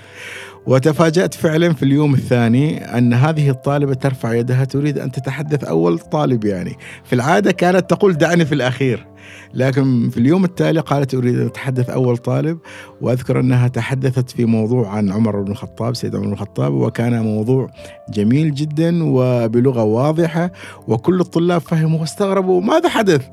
وتفاجأت 0.66 1.34
فعلا 1.34 1.74
في 1.74 1.84
اليوم 1.84 2.14
الثاني 2.14 2.98
أن 2.98 3.14
هذه 3.14 3.50
الطالبة 3.50 3.94
ترفع 3.94 4.34
يدها 4.34 4.66
تريد 4.66 4.98
أن 4.98 5.12
تتحدث 5.12 5.64
أول 5.64 6.00
طالب 6.00 6.46
يعني. 6.46 6.78
في 7.04 7.14
العادة 7.14 7.52
كانت 7.52 7.90
تقول 7.90 8.14
دعني 8.14 8.46
في 8.46 8.56
الأخير. 8.56 9.09
لكن 9.54 10.10
في 10.10 10.18
اليوم 10.18 10.44
التالي 10.44 10.80
قالت 10.80 11.16
أريد 11.16 11.40
أن 11.40 11.46
أتحدث 11.46 11.90
أول 11.90 12.18
طالب 12.18 12.58
وأذكر 13.02 13.40
أنها 13.40 13.68
تحدثت 13.68 14.30
في 14.30 14.46
موضوع 14.46 14.90
عن 14.90 15.12
عمر 15.12 15.42
بن 15.42 15.52
الخطاب 15.52 15.96
سيد 15.96 16.16
عمر 16.16 16.26
بن 16.26 16.34
الخطاب 16.34 16.74
وكان 16.74 17.22
موضوع 17.24 17.70
جميل 18.10 18.54
جدا 18.54 19.04
وبلغة 19.04 19.84
واضحة 19.84 20.52
وكل 20.88 21.20
الطلاب 21.20 21.62
فهموا 21.62 22.00
واستغربوا 22.00 22.62
ماذا 22.62 22.90
حدث. 22.90 23.28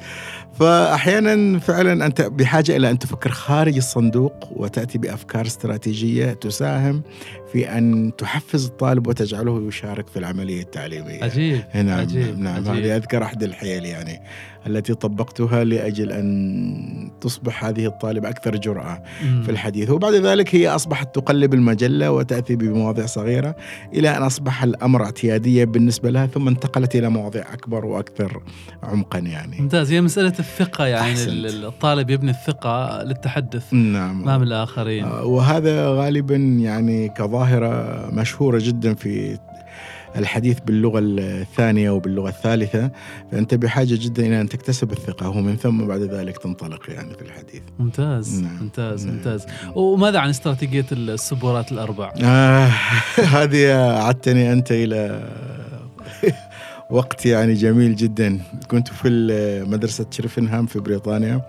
فأحيانا 0.58 1.58
فعلا 1.58 2.06
أنت 2.06 2.22
بحاجة 2.22 2.76
إلى 2.76 2.90
أن 2.90 2.98
تفكر 2.98 3.30
خارج 3.30 3.76
الصندوق 3.76 4.52
وتأتي 4.56 4.98
بأفكار 4.98 5.46
استراتيجية 5.46 6.32
تساهم 6.32 7.02
في 7.52 7.78
أن 7.78 8.12
تحفز 8.18 8.66
الطالب 8.66 9.06
وتجعله 9.06 9.68
يشارك 9.68 10.08
في 10.08 10.18
العملية 10.18 10.62
التعليمية 10.62 11.25
عجيب 11.25 11.62
نعم 11.75 12.00
عجيب 12.00 12.38
نعم 12.38 12.54
عجيب. 12.56 12.84
هذه 12.84 12.96
أذكر 12.96 13.22
أحد 13.22 13.42
الحيل 13.42 13.84
يعني 13.84 14.20
التي 14.66 14.94
طبقتها 14.94 15.64
لأجل 15.64 16.12
أن 16.12 17.10
تصبح 17.20 17.64
هذه 17.64 17.86
الطالبة 17.86 18.28
أكثر 18.28 18.56
جرأة 18.56 19.02
مم. 19.25 19.42
في 19.42 19.50
الحديث 19.50 19.90
وبعد 19.90 20.14
ذلك 20.14 20.54
هي 20.54 20.68
أصبحت 20.68 21.14
تقلب 21.14 21.54
المجلة 21.54 22.10
وتأتي 22.10 22.56
بمواضيع 22.56 23.06
صغيرة 23.06 23.56
إلى 23.94 24.16
أن 24.16 24.22
أصبح 24.22 24.62
الأمر 24.62 25.04
اعتيادية 25.04 25.64
بالنسبة 25.64 26.10
لها 26.10 26.26
ثم 26.26 26.48
انتقلت 26.48 26.96
إلى 26.96 27.08
مواضيع 27.08 27.52
أكبر 27.52 27.86
وأكثر 27.86 28.42
عمقا 28.82 29.18
يعني 29.18 29.60
ممتاز 29.60 29.92
هي 29.92 30.00
مسألة 30.00 30.32
الثقة 30.47 30.87
يعني 30.87 31.12
أحسنت. 31.12 31.45
الطالب 31.47 32.11
يبني 32.11 32.31
الثقة 32.31 33.03
للتحدث 33.03 33.73
نعم 33.73 34.23
أمام 34.23 34.43
الآخرين 34.43 35.05
آه، 35.05 35.25
وهذا 35.25 35.88
غالبا 35.88 36.37
يعني 36.37 37.09
كظاهرة 37.09 38.07
مشهورة 38.12 38.59
جدا 38.62 38.95
في 38.95 39.38
الحديث 40.17 40.61
باللغة 40.61 41.00
الثانية 41.03 41.91
وباللغة 41.91 42.29
الثالثة 42.29 42.91
فأنت 43.33 43.55
بحاجة 43.55 43.99
جدا 44.00 44.26
إلى 44.26 44.41
أن 44.41 44.49
تكتسب 44.49 44.93
الثقة 44.93 45.29
ومن 45.29 45.57
ثم 45.57 45.87
بعد 45.87 46.00
ذلك 46.00 46.38
تنطلق 46.38 46.91
يعني 46.91 47.15
في 47.15 47.23
الحديث 47.23 47.62
ممتاز 47.79 48.43
نعم. 48.43 48.62
ممتاز 48.62 49.07
نعم. 49.07 49.15
ممتاز 49.15 49.47
وماذا 49.75 50.19
عن 50.19 50.29
استراتيجية 50.29 50.87
السبورات 50.93 51.73
الأربع؟ 51.73 52.12
آه 52.23 52.67
هذه 53.37 53.91
أعدتني 54.00 54.53
أنت 54.53 54.73
إلى 54.73 55.29
وقت 56.90 57.26
يعني 57.26 57.55
جميل 57.55 57.97
جدا. 57.97 58.38
كنت 58.71 58.88
في 58.88 59.09
مدرسة 59.69 60.07
شريفنهام 60.11 60.66
في 60.66 60.81
بريطانيا. 60.81 61.43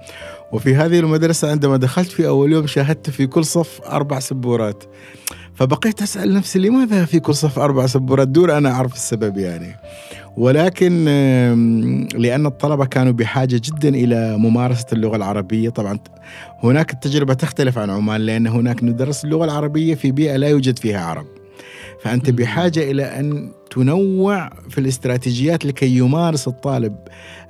وفي 0.52 0.76
هذه 0.76 1.00
المدرسة 1.00 1.52
عندما 1.52 1.78
دخلت 1.78 2.12
في 2.12 2.28
أول 2.28 2.52
يوم 2.52 2.68
شاهدت 2.68 3.10
في 3.10 3.28
كل 3.28 3.46
صف 3.46 3.82
أربع 3.82 4.20
سبورات. 4.20 4.84
فبقيت 5.56 6.02
أسأل 6.02 6.34
نفسي 6.34 6.60
لماذا 6.60 7.06
في 7.06 7.20
كل 7.20 7.36
صف 7.36 7.60
أربع 7.60 7.86
سبورات؟ 7.86 8.28
دون 8.28 8.50
أنا 8.50 8.72
أعرف 8.72 8.94
السبب 8.94 9.38
يعني. 9.38 9.76
ولكن 10.38 11.06
لأن 12.16 12.46
الطلبة 12.46 12.86
كانوا 12.86 13.14
بحاجة 13.14 13.62
جدا 13.64 13.90
إلى 13.90 14.38
ممارسة 14.38 14.86
اللغة 14.94 15.16
العربية. 15.16 15.70
طبعا 15.70 16.00
هناك 16.64 16.94
التجربة 16.94 17.34
تختلف 17.34 17.78
عن 17.78 17.90
عمان 17.90 18.22
لأن 18.22 18.48
هناك 18.48 18.84
ندرس 18.84 19.26
اللغة 19.26 19.46
العربية 19.46 19.96
في 19.96 20.12
بيئة 20.12 20.36
لا 20.36 20.48
يوجد 20.48 20.80
فيها 20.80 21.06
عرب. 21.06 21.26
فأنت 22.04 22.30
بحاجة 22.30 22.92
إلى 22.92 23.04
أن 23.04 23.52
تنوع 23.72 24.50
في 24.70 24.78
الاستراتيجيات 24.78 25.66
لكي 25.66 25.98
يمارس 25.98 26.48
الطالب 26.48 26.96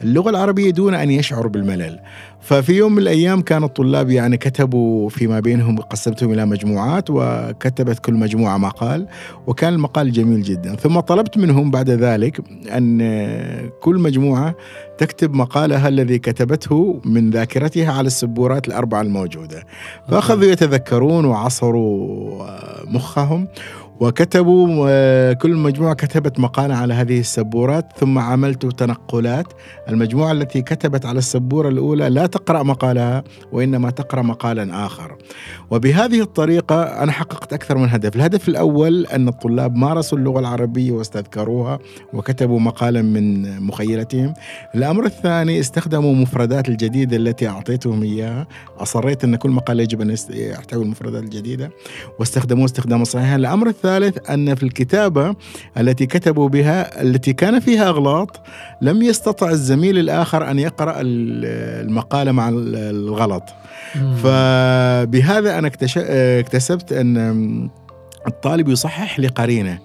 اللغة 0.04 0.30
العربية 0.30 0.72
دون 0.72 0.94
أن 0.94 1.12
يشعر 1.12 1.48
بالملل. 1.48 2.00
ففي 2.42 2.74
يوم 2.74 2.92
من 2.92 2.98
الأيام 2.98 3.42
كان 3.42 3.64
الطلاب 3.64 4.10
يعني 4.10 4.38
كتبوا 4.38 5.10
فيما 5.10 5.40
بينهم 5.40 5.78
قسمتهم 5.78 6.32
إلى 6.32 6.46
مجموعات 6.46 7.10
وكتبت 7.10 8.00
كل 8.00 8.14
مجموعة 8.14 8.58
مقال 8.58 9.08
وكان 9.48 9.74
المقال 9.74 10.12
جميل 10.12 10.42
جدا. 10.44 10.76
ثم 10.76 11.00
طلبت 11.00 11.38
منهم 11.38 11.72
بعد 11.72 11.90
ذلك 11.90 12.42
أن 12.78 13.00
كل 13.82 13.96
مجموعة 13.96 14.56
تكتب 14.98 15.34
مقالها 15.34 15.88
الذي 15.88 16.20
كتبته 16.20 17.02
من 17.06 17.30
ذاكرتها 17.30 17.92
على 17.92 18.08
السبورات 18.08 18.68
الأربعة 18.68 19.02
الموجودة. 19.02 19.64
فأخذوا 20.10 20.46
يتذكرون 20.46 21.26
وعصروا 21.26 22.44
مخهم 22.86 23.48
وكتبوا 24.00 24.88
آه، 24.90 25.34
كل 25.34 25.56
مجموعة 25.56 25.94
كتبت 25.94 26.40
مقالة 26.40 26.76
على 26.76 26.94
هذه 26.94 27.20
السبورات 27.20 27.94
ثم 28.00 28.20
عملت 28.20 28.66
تنقلات. 28.66 29.54
المجموعة 29.90 30.32
التي 30.32 30.62
كتبت 30.62 31.06
على 31.06 31.18
السبورة 31.18 31.70
الأولى 31.70 32.10
لا 32.10 32.26
تقرأ 32.26 32.64
مقالها 32.64 33.24
وإنما 33.52 33.90
تقرأ 33.90 34.22
مقالا 34.22 34.86
آخر. 34.86 35.18
وبهذه 35.72 36.22
الطريقة 36.22 36.84
أنا 36.84 37.12
حققت 37.12 37.54
أكثر 37.54 37.78
من 37.78 37.90
هدف. 37.90 38.16
الهدف 38.16 38.50
الأول 38.50 39.06
أن 39.06 39.28
الطلاب 39.28 39.76
مارسوا 39.76 40.18
اللغة 40.18 40.40
العربية 40.40 40.92
واستذكروها 40.92 41.80
وكتبوا 42.14 42.60
مقالا 42.60 43.02
من 43.02 43.60
مخيلتهم. 43.62 44.34
الأمر 44.76 45.06
الثاني 45.06 45.60
استخدموا 45.60 46.16
مفردات 46.16 46.70
الجديدة 46.70 47.18
التي 47.18 47.48
أعطيتهم 47.48 48.04
إياها. 48.04 48.48
أصريت 48.80 49.24
أن 49.24 49.36
كل 49.36 49.50
مقال 49.50 49.80
يجب 49.80 50.02
أن 50.02 50.16
يحتوي 50.30 50.84
المفردات 50.84 51.24
الجديدة 51.24 51.72
واستخدموه 52.20 52.66
استخداما 52.66 53.04
صحيحا 53.04 53.36
الأمر 53.36 53.70
الثالث 53.88 54.30
أن 54.30 54.56
في 54.56 54.64
الكتابة 54.64 55.36
التي 55.78 56.06
كتبوا 56.06 56.50
بها 56.50 57.02
التي 57.02 57.34
كان 57.34 57.60
فيها 57.60 57.90
أغلاط 57.90 58.42
لم 58.82 59.02
يستطع 59.02 59.50
الزميل 59.50 59.98
الآخر 59.98 60.52
أن 60.52 60.60
يقرأ 60.60 60.96
المقالة 61.00 62.32
مع 62.32 62.50
الغلط. 62.54 63.44
فبهذا 64.24 65.60
أنا 65.60 65.72
اكتسبت 66.40 66.94
أن 66.94 67.70
الطالب 68.28 68.70
يصحح 68.70 69.20
لقرينه 69.20 69.80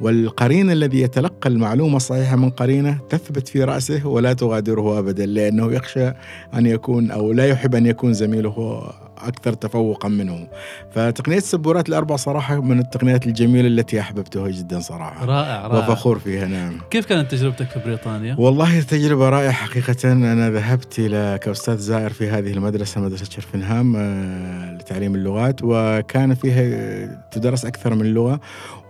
والقرين 0.00 0.70
الذي 0.70 1.00
يتلقى 1.00 1.48
المعلومة 1.48 1.96
الصحيحة 1.96 2.36
من 2.36 2.50
قرينه 2.50 2.98
تثبت 3.08 3.48
في 3.48 3.64
رأسه 3.64 4.06
ولا 4.06 4.32
تغادره 4.32 4.98
أبدا 4.98 5.26
لأنه 5.26 5.72
يخشى 5.72 6.08
أن 6.54 6.66
يكون 6.66 7.10
أو 7.10 7.32
لا 7.32 7.46
يحب 7.46 7.74
أن 7.74 7.86
يكون 7.86 8.12
زميله 8.12 8.82
أكثر 9.18 9.52
تفوقا 9.52 10.08
منه. 10.08 10.46
فتقنية 10.90 11.36
السبورات 11.36 11.88
الأربع 11.88 12.16
صراحة 12.16 12.60
من 12.60 12.78
التقنيات 12.78 13.26
الجميلة 13.26 13.68
التي 13.68 14.00
أحببتها 14.00 14.48
جدا 14.48 14.80
صراحة. 14.80 15.24
رائع 15.26 15.66
رائع. 15.66 15.88
وفخور 15.88 16.18
فيها 16.18 16.46
نعم. 16.46 16.80
كيف 16.90 17.06
كانت 17.06 17.30
تجربتك 17.30 17.68
في 17.68 17.78
بريطانيا؟ 17.84 18.36
والله 18.38 18.80
تجربة 18.80 19.28
رائعة. 19.28 19.52
حقيقه 19.52 20.12
أنا 20.12 20.50
ذهبت 20.50 20.98
إلى 20.98 21.38
كأستاذ 21.42 21.78
زائر 21.78 22.10
في 22.10 22.30
هذه 22.30 22.52
المدرسة 22.52 23.00
مدرسة 23.00 23.24
شرفنهام 23.24 23.96
آه، 23.96 24.72
لتعليم 24.72 25.14
اللغات 25.14 25.60
وكان 25.62 26.34
فيها 26.34 27.26
تدرس 27.30 27.64
أكثر 27.64 27.94
من 27.94 28.06
لغة 28.06 28.40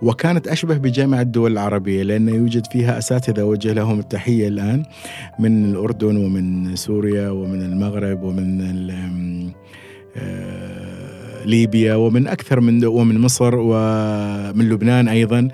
وكانت 0.03 0.49
أشبه 0.49 0.77
بجامعة 0.77 1.21
الدول 1.21 1.53
العربية 1.53 2.03
لأن 2.03 2.29
يوجد 2.29 2.67
فيها 2.73 2.99
أساتذة. 2.99 3.43
وجه 3.43 3.73
لهم 3.73 3.99
التحية 3.99 4.49
الآن 4.49 4.83
من 5.39 5.65
الأردن 5.65 6.17
ومن 6.17 6.77
سوريا 6.77 7.31
ومن 7.31 7.63
المغرب 7.63 8.23
ومن 8.23 8.61
ليبيا 11.45 11.95
ومن 11.95 12.27
أكثر 12.27 12.61
من 12.61 12.85
ومن 12.85 13.19
مصر 13.19 13.55
ومن 13.55 14.69
لبنان 14.69 15.09
أيضا. 15.09 15.49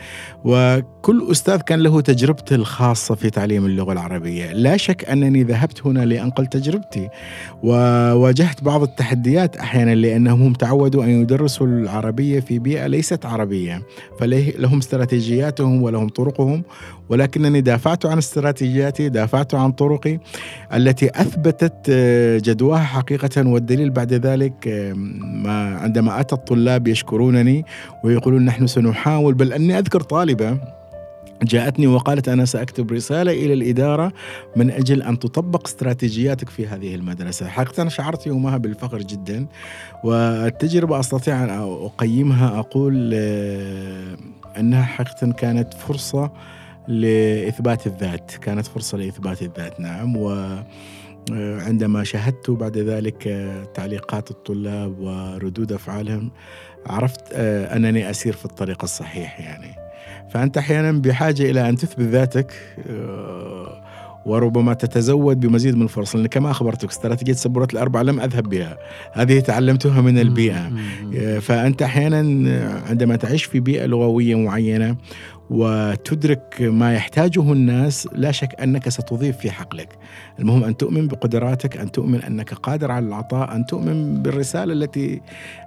وكل 0.45 1.27
أستاذ 1.31 1.61
كان 1.61 1.81
له 1.81 2.01
تجربته 2.01 2.57
الخاصة 2.57 3.15
في 3.15 3.31
تعليم 3.31 3.67
اللغة 3.67 3.93
العربية، 3.93 4.53
لا 4.53 4.77
شك 4.77 5.05
أنني 5.05 5.43
ذهبت 5.43 5.87
هنا 5.87 6.05
لأنقل 6.05 6.47
تجربتي. 6.47 7.09
وواجهت 7.63 8.65
بعض 8.65 8.83
التحديات 8.83 9.57
أحيانا 9.57 9.95
لأنهم 9.95 10.43
هم 10.43 10.53
تعودوا 10.53 11.05
أن 11.05 11.09
يدرسوا 11.09 11.67
العربية 11.67 12.41
في 12.41 12.59
بيئة 12.59 12.87
ليست 12.87 13.27
عربية، 13.27 13.83
فلهم 14.19 14.79
استراتيجياتهم 14.79 15.83
ولهم 15.83 16.09
طرقهم. 16.09 16.63
ولكنني 17.13 17.61
دافعت 17.61 18.07
عن 18.07 18.19
استراتيجياتي 18.19 19.09
دافعت 19.09 19.55
عن 19.55 19.73
طرقي 19.73 20.19
التي 20.75 21.11
أثبتت 21.15 21.75
آه، 21.91 22.39
جدواها 22.39 22.83
حقيقة 22.83 23.49
والدليل 23.49 23.91
بعد 23.91 24.13
ذلك 24.13 24.69
آه، 24.69 24.93
ما 25.23 25.77
عندما 25.77 26.21
أتى 26.21 26.35
الطلاب 26.35 26.89
يشكرونني 26.89 27.65
ويقولون 28.05 28.45
نحن 28.45 28.67
سنحاول 28.67 29.35
بل 29.35 29.53
أني 29.53 29.79
أذكر 29.79 30.01
طالبة 30.01 30.59
جاءتني 31.43 31.87
وقالت 31.87 32.29
أنا 32.29 32.45
سأكتب 32.45 32.93
رسالة 32.93 33.33
إلى 33.33 33.53
الإدارة 33.53 34.13
من 34.57 34.71
أجل 34.71 35.03
أن 35.03 35.19
تطبق 35.19 35.67
استراتيجياتك 35.67 36.49
في 36.49 36.67
هذه 36.67 36.95
المدرسة. 36.95 37.49
حقيقة 37.49 37.89
شعرت 37.89 38.27
يومها 38.27 38.57
بالفخر 38.57 38.99
جدا 38.99 39.47
والتجربة 40.05 41.01
أستطيع 41.01 41.45
أن 41.45 41.51
أقيمها 41.85 42.59
أقول 42.59 43.11
آه، 43.15 44.17
أنها 44.59 44.83
حقيقة 44.83 45.33
كانت 45.33 45.75
فرصة 45.75 46.31
لإثبات 46.89 47.87
الذات. 47.87 48.31
كانت 48.31 48.67
فرصة 48.67 48.99
لإثبات 48.99 49.43
الذات 49.43 49.81
نعم. 49.81 50.17
و 50.17 50.59
عندما 51.31 52.05
شاهدت 52.05 52.51
بعد 52.51 52.79
ذلك 52.79 53.51
تعليقات 53.75 54.31
الطلاب 54.31 54.99
وردود 54.99 55.73
أفعالهم 55.73 56.31
عرفت 56.87 57.21
آه، 57.33 57.77
أنني 57.77 58.11
أسير 58.11 58.33
في 58.33 58.45
الطريق 58.45 58.83
الصحيح 58.83 59.41
يعني. 59.41 59.75
فأنت 60.31 60.59
أحيانا 60.59 60.93
بحاجة 60.93 61.51
إلى 61.51 61.69
أن 61.69 61.77
تثبت 61.77 62.01
ذاتك 62.01 62.53
آه، 62.91 63.83
وربما 64.27 64.75
تتزود 64.75 65.41
بمزيد 65.41 65.77
من 65.77 65.83
الفرص. 65.83 66.17
لأن 66.17 66.27
كما 66.27 66.51
أخبرتك 66.51 66.89
استراتيجية 66.89 67.33
السبورات 67.33 67.73
الأربعة 67.73 68.03
لم 68.03 68.21
أذهب 68.21 68.49
بها. 68.49 68.79
هذه 69.13 69.41
تعلمتها 69.41 70.01
من 70.01 70.19
البيئة. 70.19 70.73
آه، 71.17 71.39
فأنت 71.39 71.83
أحيانا 71.83 72.19
عندما 72.89 73.17
تعيش 73.17 73.45
في 73.45 73.61
بيئة 73.61 73.87
لغوية 73.87 74.35
معينة 74.35 74.97
وتدرك 75.53 76.57
ما 76.61 76.95
يحتاجه 76.95 77.53
الناس 77.53 78.09
لا 78.13 78.33
شك 78.33 78.61
أنك 78.61 78.89
ستضيف 78.89 79.37
في 79.37 79.51
حقلك. 79.51 79.99
المهم 80.39 80.65
أن 80.65 80.77
تؤمن 80.77 81.09
بقدراتك، 81.09 81.77
أن 81.77 81.93
تؤمن 81.93 82.23
أنك 82.23 82.55
قادر 82.55 82.91
على 82.91 83.07
العطاء، 83.07 83.55
أن 83.55 83.67
تؤمن 83.67 84.23
بالرسالة 84.23 84.73
التي 84.73 85.21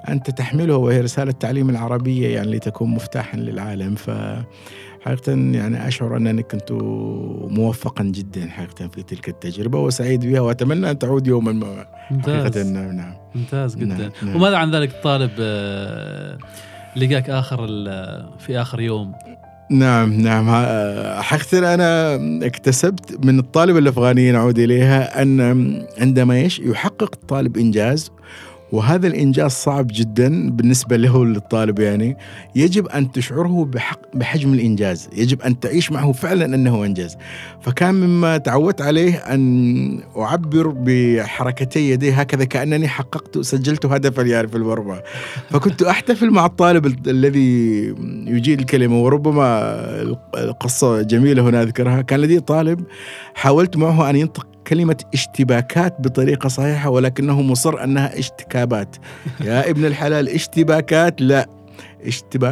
أنت 0.10 0.30
تحملها 0.30 0.76
وهي 0.76 1.02
رسالة 1.02 1.32
التعليم 1.32 1.69
العربية 1.69 2.36
يعني 2.36 2.52
لتكون 2.52 2.89
مفتاحا 2.89 3.38
للعالم 3.38 3.95
ف 3.95 4.10
حقيقة 5.06 5.32
يعني 5.32 5.88
أشعر 5.88 6.17
أنني 6.17 6.43
كنت 6.43 6.71
موفقا 7.50 8.04
جدا 8.04 8.50
حقيقة 8.50 8.88
في 8.88 9.04
تلك 9.04 9.30
التجربة 9.30 9.80
وسعيد 9.80 10.26
بها 10.26 10.39
وأتمنى 10.39 10.91
أن 10.91 11.00
تعود 11.00 11.28
يوما 11.28 11.52
ما 11.52 11.86
ممتاز 12.12 12.58
نعم 12.58 12.91
نعم 12.91 13.13
ممتاز 13.36 13.76
جدا 13.76 13.98
نعم. 13.98 14.12
نعم. 14.21 14.36
وماذا 14.36 14.58
عن 14.58 14.76
ذلك 14.76 14.89
الطالب 14.89 15.32
آه، 15.39 16.38
لقاك 16.95 17.30
آخر 17.30 17.67
في 18.39 18.62
آخر 18.62 18.82
يوم 18.82 19.13
نعم 19.69 20.13
نعم. 20.13 20.49
حقيقة 21.21 21.73
أنا 21.73 22.15
اكتسبت 22.45 23.25
من 23.25 23.39
الطالب 23.39 23.78
الأفغاني 23.78 24.32
نعود 24.32 24.60
إليها 24.60 25.21
أن 25.21 25.86
عندما 25.97 26.41
يحقق 26.41 27.12
الطالب 27.13 27.58
إنجاز 27.58 28.12
وهذا 28.71 29.08
الإنجاز 29.08 29.51
صعب 29.51 29.88
جدا 29.91 30.49
بالنسبة 30.49 30.97
له 30.97 31.25
للطالب 31.25 31.80
يعني. 31.80 32.17
يجب 32.56 32.88
أن 32.88 33.12
تشعره 33.12 33.65
بحق 33.65 33.99
بحجم 34.13 34.54
الإنجاز. 34.54 35.10
يجب 35.17 35.41
أن 35.41 35.60
تعيش 35.60 35.91
معه 35.91 36.12
فعلا 36.12 36.45
أنه 36.45 36.86
إنجاز. 36.86 37.17
فكان 37.62 37.95
مما 37.95 38.38
تعودت 38.38 38.82
عليه 38.82 39.15
أن 39.15 39.99
أعبر 40.17 40.67
بحركتي 40.67 41.89
يدي 41.89 42.12
هكذا 42.12 42.45
كأنني 42.45 42.88
حققت 42.88 43.38
سجلت 43.38 43.86
هدفا 43.86 44.21
يعني 44.21 44.47
في 44.47 44.56
المرمى 44.58 44.99
فكنت 45.49 45.84
أحتفل 45.84 46.32
مع 46.32 46.45
الطالب 46.45 47.08
الذي 47.08 47.95
يجيد 48.28 48.60
الكلمة 48.60 49.04
وربما 49.04 49.75
القصة 50.38 51.01
جميلة 51.01 51.49
هنا 51.49 51.62
أذكرها. 51.62 52.01
كان 52.01 52.19
لدي 52.19 52.39
طالب 52.39 52.84
حاولت 53.36 53.78
معه 53.78 54.10
أن 54.10 54.15
ينطق 54.15 54.47
كلمة 54.67 54.97
اشتباكات 55.13 55.95
بطريقة 55.99 56.49
صحيحة 56.49 56.89
ولكنه 56.89 57.41
مصر 57.41 57.84
أنها 57.84 58.19
اشتكابات. 58.19 58.95
يا 59.45 59.69
ابن 59.69 59.86
الحلال 59.86 60.30
اشتباكات؟ 60.30 61.21
لا. 61.21 61.49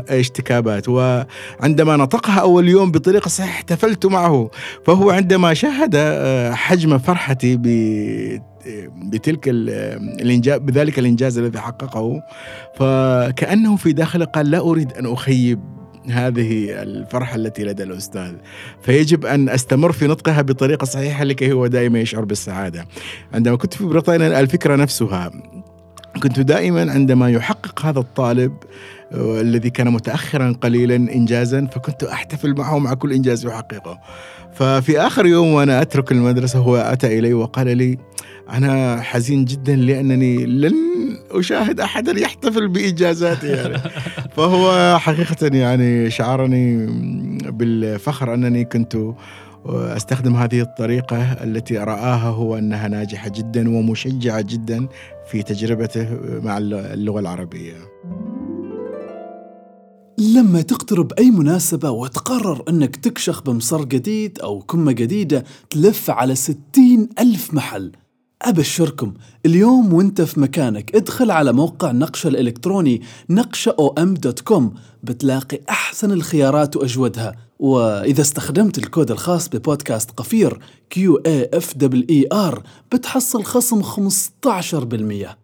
اشتكابات. 0.09 0.89
وعندما 0.89 1.97
نطقها 1.97 2.39
أول 2.39 2.69
يوم 2.69 2.91
بطريقة 2.91 3.27
صحيحة 3.27 3.53
احتفلت 3.53 4.05
معه. 4.05 4.49
فهو 4.85 5.09
عندما 5.09 5.53
شاهد 5.53 5.91
آه، 5.95 6.51
حجم 6.51 6.97
فرحتي 6.97 7.59
بتلك 9.11 9.49
الإنجاز 9.49 10.59
بذلك 10.59 10.99
الإنجاز 10.99 11.37
الذي 11.37 11.59
حققه 11.59 12.21
فكأنه 12.75 13.75
في 13.75 13.93
داخله 13.93 14.25
قال 14.25 14.51
لا 14.51 14.59
أريد 14.59 14.93
أن 14.93 15.13
أخيب 15.13 15.82
هذه 16.09 16.81
الفرحة 16.81 17.35
التي 17.35 17.63
لدى 17.63 17.83
الأستاذ. 17.83 18.33
فيجب 18.81 19.25
أن 19.25 19.49
أستمر 19.49 19.91
في 19.91 20.07
نطقها 20.07 20.41
بطريقة 20.41 20.85
صحيحة 20.85 21.23
لكي 21.23 21.51
هو 21.51 21.67
دائما 21.67 21.99
يشعر 21.99 22.25
بالسعادة. 22.25 22.85
عندما 23.33 23.55
كنت 23.55 23.73
في 23.73 23.85
بريطانيا 23.85 24.39
الفكرة 24.39 24.75
نفسها 24.75 25.31
كنت 26.23 26.39
دائما 26.39 26.91
عندما 26.91 27.29
يحقق 27.29 27.85
هذا 27.85 27.99
الطالب 27.99 28.53
آه، 29.11 29.41
الذي 29.41 29.69
كان 29.69 29.89
متاخرا 29.89 30.55
قليلا 30.61 30.95
انجازا 30.95 31.65
فكنت 31.65 32.03
أحتفل 32.03 32.53
معه 32.53 32.79
مع 32.79 32.93
كل 32.93 33.13
إنجاز 33.13 33.45
يحققه. 33.45 33.99
ففي 34.53 34.99
آخر 34.99 35.25
يوم 35.25 35.47
وأنا 35.47 35.81
أترك 35.81 36.11
المدرسة 36.11 36.59
هو 36.59 36.77
أتى 36.77 37.19
إلي 37.19 37.33
وقال 37.33 37.77
لي 37.77 37.97
أنا 38.49 39.01
حزين 39.01 39.45
جدا 39.45 39.75
لأنني 39.75 40.45
لن 40.45 40.73
أشاهد 41.31 41.79
احدا 41.79 42.19
يحتفل 42.19 42.67
بانجازاتي 42.67 43.47
يعني 43.47 43.77
فهو 44.35 44.97
حقيقة 44.99 45.57
يعني 45.57 46.09
شعرني 46.09 46.85
بالفخر 47.51 48.33
أنني 48.33 48.65
كنت 48.65 48.97
أستخدم 49.65 50.35
هذه 50.35 50.61
الطريقة 50.61 51.17
التي 51.43 51.77
راها 51.77 52.29
هو 52.29 52.57
أنها 52.57 52.87
ناجحة 52.87 53.29
جدا 53.29 53.77
ومشجعة 53.77 54.41
جدا 54.41 54.87
في 55.31 55.43
تجربته 55.43 56.07
مع 56.43 56.57
اللغة 56.57 57.19
العربية. 57.19 57.73
لما 60.17 60.61
تقترب 60.61 61.13
أي 61.13 61.31
مناسبة 61.31 61.89
وتقرر 61.89 62.63
أنك 62.69 62.95
تكشخ 62.95 63.41
بمصر 63.41 63.85
جديد 63.85 64.39
أو 64.39 64.59
كمة 64.59 64.91
جديدة 64.91 65.43
تلف 65.69 66.09
على 66.09 66.35
ستين 66.35 67.09
ألف 67.19 67.53
محل 67.53 67.91
أبشركم 68.41 69.13
اليوم 69.45 69.93
وانت 69.93 70.21
في 70.21 70.39
مكانك 70.39 70.95
ادخل 70.95 71.31
على 71.31 71.53
موقع 71.53 71.91
نقشة 71.91 72.27
الإلكتروني 72.27 73.01
نقشة 73.29 73.75
OM 73.79 74.13
dot 74.13 74.39
com 74.39 74.73
بتلاقي 75.03 75.59
أحسن 75.69 76.11
الخيارات 76.11 76.75
وأجودها. 76.77 77.35
وإذا 77.59 78.21
استخدمت 78.21 78.77
الكود 78.77 79.11
الخاص 79.11 79.49
ببودكاست 79.49 80.11
قفير 80.11 80.59
R 82.33 82.63
بتحصل 82.91 83.43
خصم 83.43 83.83
15% 83.83 85.42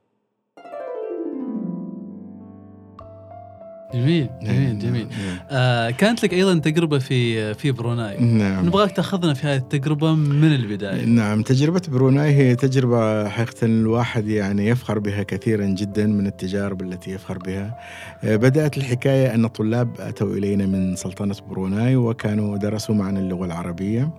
جميل 3.94 4.30
جميل 4.42 4.80
جميل. 4.80 5.08
آه 5.50 5.90
كانت 5.90 6.24
لك 6.24 6.34
أيضا 6.34 6.60
تجربة 6.60 7.00
في 7.00 7.54
في 7.54 7.72
بروناي. 7.72 8.18
نعم. 8.20 8.66
نبغاك 8.66 8.92
تأخذنا 8.92 9.34
في 9.34 9.48
هذه 9.48 9.58
التجربة 9.58 10.16
من 10.16 10.56
البداية. 10.56 11.06
نعم 11.06 11.42
تجربة 11.42 11.82
بروناي 11.88 12.32
هي 12.32 12.56
تجربة 12.56 13.30
حقيقة 13.30 13.66
الواحد 13.66 14.28
يعني 14.28 14.68
يفخر 14.68 15.00
بها 15.00 15.24
كثيرا 15.24 15.66
جدا 15.66 16.08
من 16.08 16.28
التجارب 16.28 16.82
التي 16.82 17.12
يفخر 17.12 17.38
بها. 17.38 17.78
آه، 18.24 18.36
بدأت 18.36 18.78
الحكاية 18.78 19.36
أن 19.36 19.48
طلاب 19.48 19.90
أتوا 20.00 20.34
إلينا 20.34 20.66
من 20.66 20.96
سلطنة 20.96 21.36
بروناي 21.50 21.96
وكانوا 21.96 22.58
درسوا 22.58 22.96
معنا 22.96 23.20
اللغة 23.20 23.46
العربية. 23.46 24.10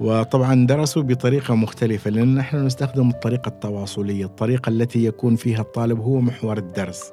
وطبعا 0.00 0.66
درسوا 0.66 1.02
بطريقة 1.02 1.54
مختلفة 1.54 2.10
لأن 2.10 2.34
نحن 2.34 2.66
نستخدم 2.66 3.08
الطريقة 3.08 3.48
التواصلية 3.48 4.24
الطريقة 4.24 4.70
التي 4.70 5.04
يكون 5.04 5.36
فيها 5.36 5.60
الطالب 5.60 6.00
هو 6.00 6.20
محور 6.20 6.58
الدرس 6.58 7.12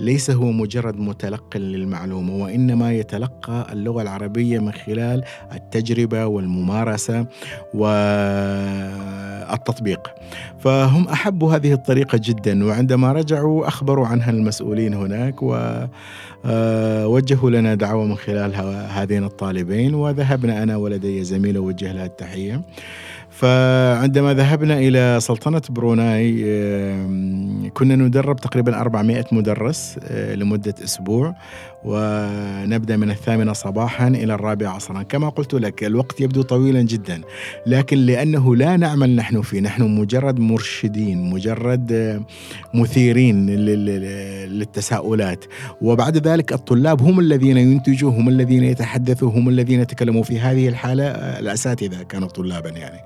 ليس 0.00 0.30
هو 0.30 0.52
مجرد 0.52 0.96
متلق 0.96 1.56
للمعلومة 1.56 2.36
وإنما 2.36 2.92
يتلقى 2.92 3.66
اللغة 3.72 4.02
العربية 4.02 4.58
من 4.58 4.72
خلال 4.72 5.24
التجربة 5.52 6.26
والممارسة 6.26 7.26
والتطبيق. 7.74 9.06
فهم 10.58 11.08
أحبوا 11.08 11.52
هذه 11.54 11.72
الطريقة 11.72 12.20
جدا 12.24 12.64
وعندما 12.64 13.12
رجعوا 13.12 13.68
أخبروا 13.68 14.06
عنها 14.06 14.30
المسؤولين 14.30 14.94
هناك 14.94 15.42
ووجهوا 16.46 17.50
لنا 17.50 17.74
دعوة 17.74 18.04
من 18.04 18.16
خلال 18.16 18.54
هذين 18.90 19.24
الطالبين 19.24 19.94
وذهبنا 19.94 20.62
أنا 20.62 20.76
ولدي 20.76 21.24
زميلة 21.24 21.60
وجه 21.60 21.92
لها 21.92 22.06
التحية. 22.06 22.60
فعندما 23.30 24.34
ذهبنا 24.34 24.78
إلى 24.78 25.18
سلطنة 25.20 25.62
بروناي 25.70 26.32
كنا 27.74 27.96
ندرب 27.96 28.36
تقريبا 28.36 28.80
400 28.80 29.24
مدرس 29.32 29.98
آه، 30.04 30.34
لمدة 30.34 30.74
أسبوع. 30.84 31.34
ونبدأ 31.86 32.96
من 32.96 33.10
الثامنة 33.10 33.52
صباحا 33.52 34.08
إلى 34.08 34.34
الرابعة 34.34 34.70
عصرا. 34.70 35.02
كما 35.02 35.28
قلت 35.28 35.54
لك 35.54 35.84
الوقت 35.84 36.20
يبدو 36.20 36.42
طويلا 36.42 36.82
جدا 36.82 37.20
لكن 37.66 37.98
لأنه 37.98 38.56
لا 38.56 38.76
نعمل 38.76 39.16
نحن 39.16 39.42
فيه. 39.42 39.60
نحن 39.60 39.82
مجرد 39.82 40.40
مرشدين 40.40 41.30
مجرد 41.30 42.22
مثيرين 42.74 43.50
للتساؤلات. 44.46 45.44
وبعد 45.80 46.28
ذلك 46.28 46.52
الطلاب 46.52 47.02
هم 47.02 47.20
الذين 47.20 47.56
ينتجوا 47.56 48.10
هم 48.10 48.28
الذين 48.28 48.64
يتحدثوا 48.64 49.30
هم 49.30 49.48
الذين 49.48 49.80
يتكلموا 49.80 50.22
في 50.22 50.40
هذه 50.40 50.68
الحالة 50.68 51.04
الأساتذة 51.38 52.02
كانوا 52.02 52.28
طلابا 52.28 52.70
يعني. 52.70 53.00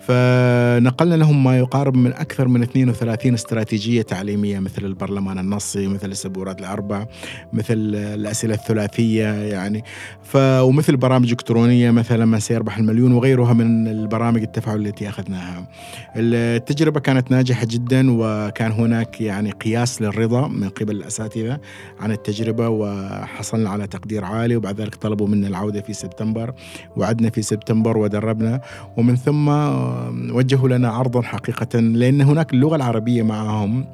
فنقلنا 0.00 1.14
لهم 1.14 1.44
ما 1.44 1.58
يقارب 1.58 1.96
من 1.96 2.12
أكثر 2.12 2.48
من 2.48 2.62
32 2.62 3.34
استراتيجية 3.34 4.02
تعليمية 4.02 4.58
مثل 4.58 4.84
البرلمان 4.84 5.38
النصي 5.38 5.86
مثل 5.86 6.10
السبورات 6.10 6.60
الأربع 6.60 7.06
مثل 7.52 7.78
الأسئلة 8.18 8.54
الثلاثية 8.54 9.26
يعني. 9.26 9.84
ف 10.22 10.36
ومثل 10.36 10.96
برامج 10.96 11.30
إلكترونية 11.30 11.90
مثلا 11.90 12.24
من 12.24 12.40
سيربح 12.40 12.78
المليون 12.78 13.12
وغيرها 13.12 13.52
من 13.52 13.88
البرامج 13.88 14.42
التفاعل 14.42 14.86
التي 14.86 15.08
أخذناها. 15.08 15.68
التجربة 16.16 17.00
كانت 17.00 17.30
ناجحة 17.30 17.66
جدا 17.70 18.06
وكان 18.10 18.72
هناك 18.72 19.20
يعني 19.20 19.50
قياس 19.50 20.02
للرضا 20.02 20.48
من 20.48 20.68
قبل 20.68 20.96
الأساتذة 20.96 21.60
عن 22.00 22.12
التجربة 22.12 22.68
وحصلنا 22.68 23.70
على 23.70 23.86
تقدير 23.86 24.24
عالي 24.24 24.56
وبعد 24.56 24.80
ذلك 24.80 24.94
طلبوا 24.94 25.28
منا 25.28 25.48
العودة 25.48 25.80
في 25.80 25.92
سبتمبر 25.92 26.52
وعدنا 26.96 27.30
في 27.30 27.42
سبتمبر 27.42 27.98
ودربنا. 27.98 28.60
ومن 28.96 29.16
ثم 29.16 29.48
وجهوا 30.34 30.68
لنا 30.68 30.88
عرضا 30.88 31.22
حقيقة 31.22 31.80
لأن 31.80 32.20
هناك 32.20 32.52
اللغة 32.52 32.76
العربية 32.76 33.22
معهم. 33.22 33.86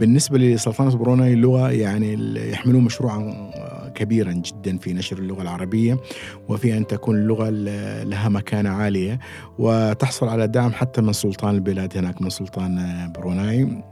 بالنسبة 0.00 0.38
لسلطنة 0.38 0.96
بروناي 0.96 1.32
اللغة 1.32 1.70
يعني 1.70 2.12
يحملون 2.50 2.84
مشروعا 2.84 3.50
كبيرا 3.94 4.32
جدا 4.32 4.78
في 4.78 4.92
نشر 4.92 5.18
اللغة 5.18 5.42
العربية 5.42 5.98
وفي 6.48 6.76
أن 6.76 6.86
تكون 6.86 7.16
اللغة 7.16 7.48
لها 8.04 8.28
مكانة 8.28 8.70
عالية 8.70 9.18
وتحصل 9.58 10.28
على 10.28 10.46
دعم 10.46 10.72
حتى 10.72 11.00
من 11.02 11.12
سلطان 11.12 11.54
البلاد 11.54 11.96
هناك 11.96 12.22
من 12.22 12.30
سلطان 12.30 12.78
بروناي 13.14 13.82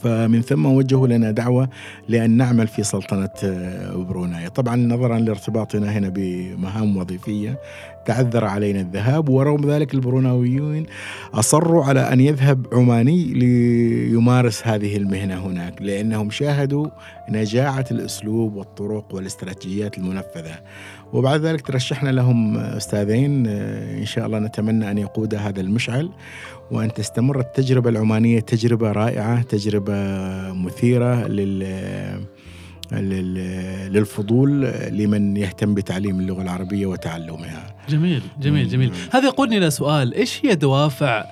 فمن 0.00 0.42
ثم 0.42 0.66
وجهوا 0.66 1.06
لنا 1.06 1.30
دعوة 1.30 1.68
لأن 2.08 2.30
نعمل 2.30 2.66
في 2.68 2.82
سلطنة 2.82 3.28
بروناي 3.94 4.50
طبعا 4.50 4.76
نظرا 4.76 5.18
لارتباطنا 5.18 5.92
هنا 5.92 6.08
بمهام 6.08 6.96
وظيفية 6.96 7.58
تعذر 8.06 8.44
علينا 8.44 8.80
الذهاب 8.80 9.28
ورغم 9.28 9.70
ذلك 9.70 9.94
البروناويون 9.94 10.86
أصروا 11.34 11.84
على 11.84 12.12
أن 12.12 12.20
يذهب 12.20 12.66
عماني 12.72 13.24
ليمارس 13.24 14.66
هذه 14.66 14.96
المهنة 14.96 15.46
هناك 15.46 15.82
لأنهم 15.82 16.30
شاهدوا 16.30 16.86
نجاعة 17.28 17.84
الأسلوب 17.90 18.54
والطرق 18.54 19.14
والاستراتيجيات 19.14 19.98
المنفذة. 19.98 20.60
وبعد 21.12 21.40
ذلك 21.40 21.60
ترشحنا 21.60 22.10
لهم 22.10 22.56
أستاذين 22.56 23.46
إن 23.46 24.06
شاء 24.06 24.26
الله 24.26 24.38
نتمنى 24.38 24.90
أن 24.90 24.98
يقود 24.98 25.34
هذا 25.34 25.60
المشعل 25.60 26.10
وأن 26.70 26.92
تستمر 26.92 27.40
التجربة 27.40 27.90
العمانية 27.90 28.40
تجربة 28.40 28.92
رائعة 28.92 29.42
تجربة 29.42 29.94
مثيرة 30.52 31.26
لل 31.26 31.62
للفضول 32.92 34.62
لمن 34.90 35.36
يهتم 35.36 35.74
بتعليم 35.74 36.20
اللغة 36.20 36.42
العربية 36.42 36.86
وتعلمها. 36.86 37.66
جميل 37.88 38.22
جميل 38.40 38.68
جميل. 38.68 38.92
هذا 39.12 39.26
يقودني 39.26 39.58
إلى 39.58 39.70
سؤال 39.70 40.14
إيش 40.14 40.46
هي 40.46 40.54
دوافع 40.54 41.24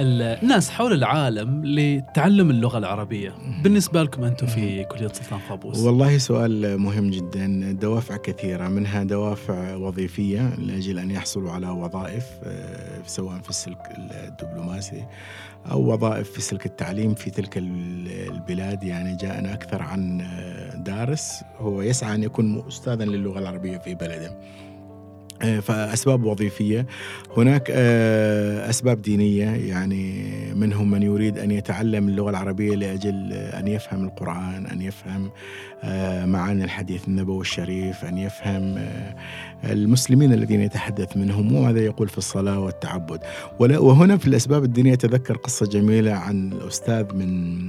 الناس 0.00 0.70
حول 0.70 0.92
العالم 0.92 1.62
لتعلم 1.64 2.50
اللغة 2.50 2.78
العربية؟ 2.78 3.32
بالنسبة 3.62 4.02
لكم 4.02 4.24
أنتم 4.24 4.46
في 4.46 4.84
كلية 4.84 5.08
سلطان 5.08 5.40
قابوس 5.48 5.78
والله 5.78 6.18
سؤال 6.18 6.78
مهم 6.78 7.10
جدا. 7.10 7.72
دوافع 7.72 8.16
كثيرة 8.16 8.68
منها 8.68 9.02
دوافع 9.02 9.74
وظيفية 9.74 10.54
لأجل 10.54 10.98
أن 10.98 11.10
يحصلوا 11.10 11.52
على 11.52 11.68
وظائف 11.68 12.24
آه، 12.44 13.02
سواء 13.06 13.38
في 13.42 13.50
السلك 13.50 13.78
الدبلوماسي 13.98 15.04
أو 15.66 15.92
وظائف 15.92 16.30
في 16.30 16.40
سلك 16.40 16.66
التعليم 16.66 17.14
في 17.14 17.30
تلك 17.30 17.58
البلاد. 17.58 18.84
يعني 18.84 19.16
جاءنا 19.16 19.54
أكثر 19.54 19.82
عن 19.82 20.20
آه، 20.20 20.76
دارس. 20.76 21.42
هو 21.58 21.82
يسعى 21.82 22.14
أن 22.14 22.22
يكون 22.22 22.64
أستاذا 22.68 23.04
للغة 23.04 23.38
العربية 23.38 23.78
في 23.78 23.94
بلده. 23.94 24.38
آه، 25.42 25.60
فأسباب 25.60 26.24
وظيفية. 26.24 26.86
هناك 27.36 27.70
آه، 27.70 28.70
أسباب 28.70 29.02
دينية. 29.02 29.50
يعني 29.50 30.24
منهم 30.54 30.90
من 30.90 31.02
يريد 31.02 31.38
أن 31.38 31.50
يتعلم 31.50 32.08
اللغة 32.08 32.30
العربية 32.30 32.76
لأجل 32.76 33.32
أن 33.32 33.68
يفهم 33.68 34.04
القرآن 34.04 34.66
أن 34.66 34.82
يفهم 34.82 35.30
معاني 36.30 36.64
الحديث 36.64 37.08
النبوي 37.08 37.40
الشريف 37.40 38.04
أن 38.04 38.18
يفهم 38.18 38.78
المسلمين 39.64 40.32
الذين 40.32 40.60
يتحدث 40.60 41.16
منهم 41.16 41.54
وماذا 41.54 41.80
يقول 41.80 42.08
في 42.08 42.18
الصلاة 42.18 42.60
والتعبد. 42.60 43.20
وهنا 43.58 44.16
في 44.16 44.26
الأسباب 44.26 44.64
الدينية 44.64 44.94
أتذكر 44.94 45.36
قصة 45.36 45.66
جميلة 45.66 46.12
عن 46.12 46.52
الأستاذ 46.52 47.14
من 47.14 47.60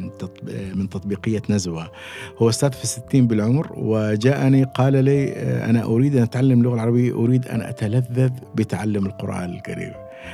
من 0.75 0.89
تطبيقية 0.89 1.41
نزوة. 1.49 1.91
هو 2.37 2.49
أستاذ 2.49 2.71
في 2.71 2.83
الستين 2.83 3.27
بالعمر 3.27 3.67
وجاءني 3.77 4.63
قال 4.63 5.05
لي 5.05 5.33
أنا 5.69 5.83
أريد 5.83 6.15
أن 6.15 6.23
أتعلم 6.23 6.59
اللغة 6.59 6.73
العربية 6.73 7.13
أريد 7.13 7.47
أن 7.47 7.61
أتلذذ 7.61 8.31
بتعلم 8.55 9.05
القرآن 9.05 9.49
الكريم. 9.49 9.93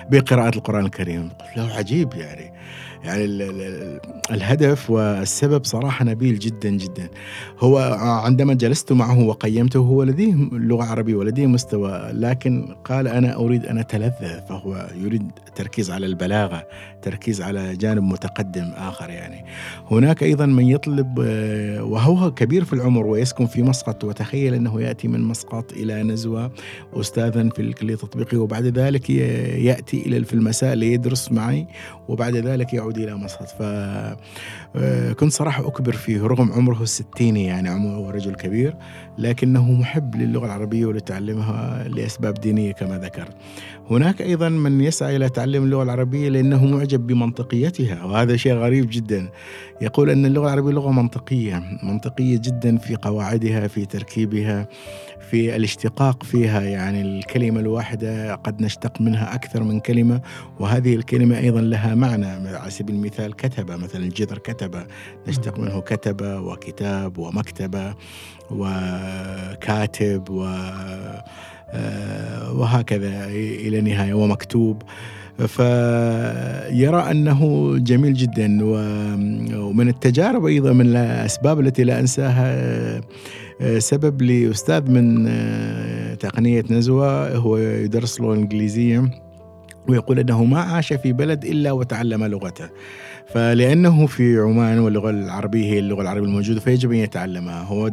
بقراءة 0.10 0.56
القرآن 0.56 0.86
الكريم. 0.86 1.30
قلت 1.30 1.58
له 1.58 1.74
عجيب 1.74 2.14
يعني. 2.14 2.54
يعني 3.04 3.26
الهدف 4.32 4.90
والسبب 4.90 5.66
صراحة 5.66 6.06
نبيل 6.06 6.40
جدا 6.40 6.70
جدا. 6.70 7.10
هو 7.60 7.78
عندما 8.26 8.54
جلست 8.54 8.92
معه 8.92 9.20
وقيمته 9.20 9.80
هو 9.80 10.04
لديه 10.04 10.34
لغة 10.52 10.84
عربية 10.84 11.16
ولديه 11.16 11.46
مستوى 11.46 12.10
لكن 12.14 12.76
قال 12.86 13.08
أنا 13.08 13.36
أريد 13.36 13.66
أن 13.66 13.78
أتلذذ 13.78 14.42
فهو 14.50 14.90
يريد 14.96 15.32
تركيز 15.56 15.92
على 15.92 16.06
البلاغة 16.06 16.68
تركيز 17.02 17.42
على 17.42 17.76
جانب 17.76 18.04
متقدم 18.04 18.72
آخر 18.76 19.10
يعني. 19.10 19.46
هناك 19.92 20.24
أيضا 20.24 20.46
من 20.46 20.66
يطلب 20.68 21.20
وهو 21.82 22.34
كبير 22.34 22.64
في 22.64 22.74
العمر 22.74 23.08
ويسكن 23.08 23.46
في 23.46 23.64
مسقط 23.64 24.04
وتخيل 24.04 24.54
أنه 24.54 24.82
يأتي 24.82 25.08
من 25.08 25.22
مسقط 25.22 25.72
إلى 25.72 26.04
نزوة 26.04 26.52
أستاذا 26.94 27.50
في 27.50 27.62
الكلية 27.62 27.94
التطبيقية 27.94 28.38
وبعد 28.38 28.66
ذلك 28.66 29.10
يأتي 29.10 29.77
إلى 29.94 30.24
في 30.24 30.34
المساء 30.34 30.76
ليدرس 30.76 31.32
معي 31.32 31.68
وبعد 32.08 32.36
ذلك 32.36 32.74
يعود 32.74 32.98
إلى 32.98 33.16
مسقط 33.16 33.48
فكنت 33.48 35.32
صراحة 35.32 35.68
أكبر 35.68 35.94
فيه 35.94 36.22
رغم 36.22 36.52
عمره 36.52 36.84
الستين 36.84 37.38
يعني 37.38 37.70
عمره 37.70 38.12
رجل 38.12 38.36
كبير 38.36 38.76
لكنه 39.18 39.72
محب 39.72 40.16
للغة 40.16 40.46
العربية 40.46 40.86
ولتعلمها 40.86 41.88
لأسباب 41.88 42.34
دينية 42.34 42.72
كما 42.72 42.98
ذكرت 42.98 43.36
هناك 43.92 44.22
أيضا 44.22 44.50
من 44.50 44.82
يسعى 44.82 45.16
إلى 45.16 45.30
تعلم 45.30 45.64
اللغة 45.64 45.84
العربية 45.84 46.30
لأنه 46.30 46.66
معجب 46.66 47.08
بمنطقيتها 47.08 48.04
وهذا 48.04 48.36
شيء 48.36 48.54
غريب 48.54 48.88
جدا. 48.92 49.30
يقول 49.82 50.10
أن 50.10 50.26
اللغة 50.26 50.46
العربية 50.46 50.72
لغة 50.72 50.92
منطقية 50.92 51.64
منطقية 51.84 52.38
جدا 52.38 52.78
في 52.78 52.96
قواعدها 52.96 53.68
في 53.68 53.86
تركيبها 53.86 54.68
في 55.30 55.56
الاشتقاق 55.56 56.24
فيها. 56.24 56.62
يعني 56.62 57.02
الكلمة 57.02 57.60
الواحدة 57.60 58.36
قد 58.36 58.62
نشتق 58.62 59.02
منها 59.02 59.36
أكثر 59.36 59.64
من 59.64 59.80
كلمة 59.80 60.22
وهذه 60.60 60.96
الكلمة 60.96 61.38
أيضا 61.38 61.62
لها 61.62 61.96
معنى. 61.96 62.26
على 62.50 62.72
سبيل 62.72 62.96
المثال 62.96 63.36
كتب 63.36 63.72
مثلا 63.72 64.04
الجذر 64.04 64.38
كتب 64.38 64.76
نشتق 65.28 65.60
منه 65.60 65.82
كتب 65.82 66.22
وكتاب 66.22 67.18
ومكتبة 67.18 67.96
وكاتب 68.52 70.30
و 70.30 70.58
وهكذا 72.54 73.26
إلى 73.26 73.82
نهاية 73.82 74.14
ومكتوب. 74.14 74.82
فيرى 75.38 77.12
أنه 77.12 77.72
جميل 77.78 78.14
جدا 78.14 78.60
ومن 78.64 79.88
التجارب 79.88 80.46
أيضا 80.46 80.74
من 80.74 80.86
الأسباب 80.86 81.60
التي 81.60 81.84
لا 81.84 82.00
أنساها 82.00 82.48
آه، 83.62 83.80
سبب 83.80 84.22
لأستاذ 84.22 84.92
من 84.92 85.26
آه، 85.28 86.14
تقنية 86.14 86.64
نزوة 86.70 87.36
هو 87.36 87.58
يدرس 87.58 88.22
له 88.22 88.34
الإنجليزية 88.34 89.12
ويقول 89.90 90.20
أنه 90.20 90.44
ما 90.44 90.60
عاش 90.60 90.94
في 90.94 91.14
بلد 91.14 91.46
إلا 91.46 91.72
وتعلم 91.72 92.24
لغته. 92.24 92.70
فلأنه 93.34 94.06
في 94.06 94.40
عمان 94.40 94.80
واللغة 94.80 95.10
العربية 95.10 95.74
هي 95.74 95.80
اللغة 95.80 96.02
العربية 96.02 96.28
الموجودة 96.28 96.60
فيجب 96.60 96.92
أن 96.92 96.98
يتعلمها. 96.98 97.64
هو 97.64 97.88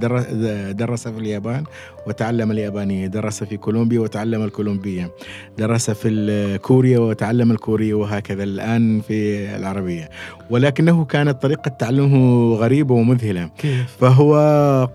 درس 0.73 1.09
في 1.09 1.19
اليابان 1.19 1.65
وتعلم 2.07 2.51
اليابانية 2.51 3.07
درس 3.07 3.45
في 3.45 3.57
كولومبيا 3.57 4.01
وتعلم 4.01 4.43
الكولومبية 4.43 5.11
درس 5.59 5.91
في 5.91 6.59
كوريا 6.63 6.99
وتعلم 6.99 7.51
الكورية 7.51 7.95
وهكذا 7.95 8.45
الآن 8.45 9.01
في 9.01 9.49
العربية. 9.57 10.11
ولكنه 10.51 11.05
كانت 11.05 11.43
طريقة 11.43 11.69
تعلمه 11.69 12.55
غريبة 12.55 12.95
ومذهلة. 12.95 13.51
كيف؟ 13.59 13.97
فهو 14.01 14.35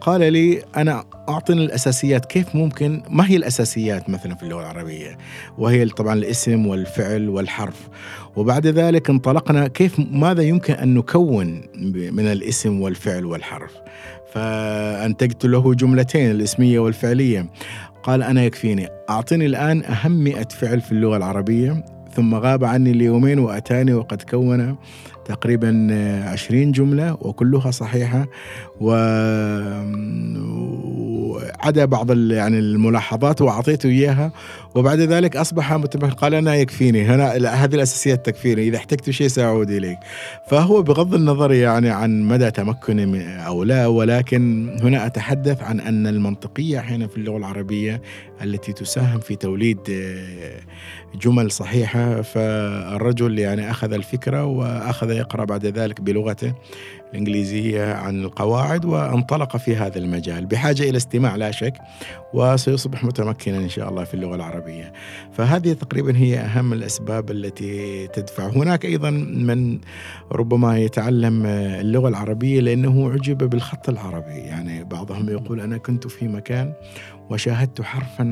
قال 0.01 0.33
لي 0.33 0.61
أنا 0.77 1.03
أعطني 1.29 1.65
الأساسيات 1.65 2.25
كيف 2.25 2.55
ممكن؟ 2.55 3.01
ما 3.09 3.29
هي 3.29 3.35
الأساسيات 3.35 4.09
مثلا 4.09 4.35
في 4.35 4.43
اللغة 4.43 4.61
العربية؟ 4.61 5.17
وهي 5.57 5.85
طبعا 5.85 6.13
الاسم 6.13 6.67
والفعل 6.67 7.29
والحرف. 7.29 7.89
وبعد 8.39 8.67
ذلك 8.67 9.09
انطلقنا 9.09 9.67
كيف 9.67 9.99
ماذا 10.11 10.43
يمكن 10.43 10.73
أن 10.73 10.93
نكون 10.93 11.61
من 12.11 12.25
الاسم 12.25 12.81
والفعل 12.81 13.25
والحرف؟ 13.25 13.71
فأنتجت 14.33 15.45
له 15.45 15.73
جملتين 15.73 16.31
الاسمية 16.31 16.79
والفعلية. 16.79 17.49
قال 18.03 18.23
أنا 18.23 18.43
يكفيني. 18.43 18.87
أعطني 19.09 19.45
الآن 19.45 19.83
أهم 19.83 20.23
مئة 20.23 20.47
فعل 20.47 20.81
في 20.81 20.91
اللغة 20.91 21.17
العربية 21.17 21.85
ثم 22.13 22.35
غاب 22.35 22.63
عني 22.63 22.93
ليومين 22.93 23.39
وأتاني 23.39 23.93
وقد 23.93 24.21
كون 24.21 24.75
تقريبا 25.29 25.87
عشرين 26.25 26.71
جملة 26.71 27.17
وكلها 27.21 27.71
صحيحة 27.71 28.27
و 28.81 28.91
عدا 31.59 31.85
بعض 31.85 32.11
يعني 32.11 32.59
الملاحظات 32.59 33.41
واعطيته 33.41 33.89
إياها. 33.89 34.31
وبعد 34.75 34.99
ذلك 34.99 35.37
أصبح 35.37 35.73
متمكن 35.73 36.09
قال 36.09 36.33
أنا 36.33 36.55
يكفيني 36.55 37.05
هنا 37.05 37.31
هذه 37.31 37.75
الأساسيات 37.75 38.25
تكفيني 38.25 38.67
إذا 38.67 38.77
احتجت 38.77 39.09
شيء 39.09 39.27
سأعود 39.27 39.69
إليك. 39.69 39.97
فهو 40.47 40.81
بغض 40.81 41.13
النظر 41.13 41.53
يعني 41.53 41.89
عن 41.89 42.21
مدى 42.23 42.51
تمكنه 42.51 43.29
أو 43.29 43.63
لا 43.63 43.87
ولكن 43.87 44.69
هنا 44.81 45.05
أتحدث 45.05 45.63
عن 45.63 45.79
أن 45.79 46.07
المنطقية 46.07 46.79
أحيانا 46.79 47.07
في 47.07 47.17
اللغة 47.17 47.37
العربية 47.37 48.01
التي 48.43 48.73
تساهم 48.73 49.19
في 49.19 49.35
توليد 49.35 49.79
آه، 49.89 50.59
جمل 51.21 51.51
صحيحة 51.51 52.21
فالرجل 52.21 53.39
يعني 53.39 53.71
أخذ 53.71 53.93
الفكرة 53.93 54.45
وأخذ 54.45 55.09
يقرأ 55.19 55.45
بعد 55.45 55.65
ذلك 55.65 56.01
بلغته. 56.01 56.53
الإنجليزية 57.11 57.93
عن 57.93 58.23
القواعد 58.23 58.85
وانطلق 58.85 59.57
في 59.57 59.75
هذا 59.75 59.97
المجال. 59.97 60.45
بحاجة 60.45 60.89
إلى 60.89 60.97
استماع 60.97 61.35
لا 61.35 61.51
شك 61.51 61.73
وسيصبح 62.33 63.03
متمكنا 63.03 63.57
إن 63.57 63.69
شاء 63.69 63.89
الله 63.89 64.03
في 64.03 64.13
اللغة 64.13 64.35
العربية. 64.35 64.93
فهذه 65.31 65.73
تقريبا 65.73 66.17
هي 66.17 66.39
أهم 66.39 66.73
الأسباب 66.73 67.31
التي 67.31 68.07
تدفع. 68.07 68.47
هناك 68.47 68.85
أيضا 68.85 69.09
من 69.09 69.79
ربما 70.31 70.79
يتعلم 70.79 71.45
اللغة 71.45 72.09
العربية 72.09 72.61
لأنه 72.61 73.11
عجب 73.11 73.49
بالخط 73.49 73.89
العربي. 73.89 74.37
يعني 74.37 74.83
بعضهم 74.83 75.29
يقول 75.29 75.61
أنا 75.61 75.77
كنت 75.77 76.07
في 76.07 76.27
مكان 76.27 76.73
وشاهدت 77.29 77.81
حرفا 77.81 78.25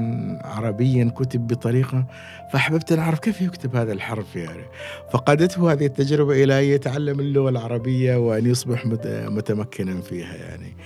عربيا 0.43 1.11
كتب 1.15 1.47
بطريقة 1.47 2.05
فأحببت 2.53 2.91
أن 2.91 2.99
أعرف 2.99 3.19
كيف 3.19 3.41
يكتب 3.41 3.75
هذا 3.75 3.93
الحرف 3.93 4.35
يعني. 4.35 4.63
فقادته 5.11 5.71
هذه 5.71 5.85
التجربة 5.85 6.43
إلى 6.43 6.59
أن 6.59 6.63
يتعلم 6.63 7.19
اللغة 7.19 7.49
العربية 7.49 8.15
وأن 8.15 8.45
يصبح 8.45 8.85
متمكنا 9.09 10.01
فيها 10.01 10.35
يعني. 10.35 10.77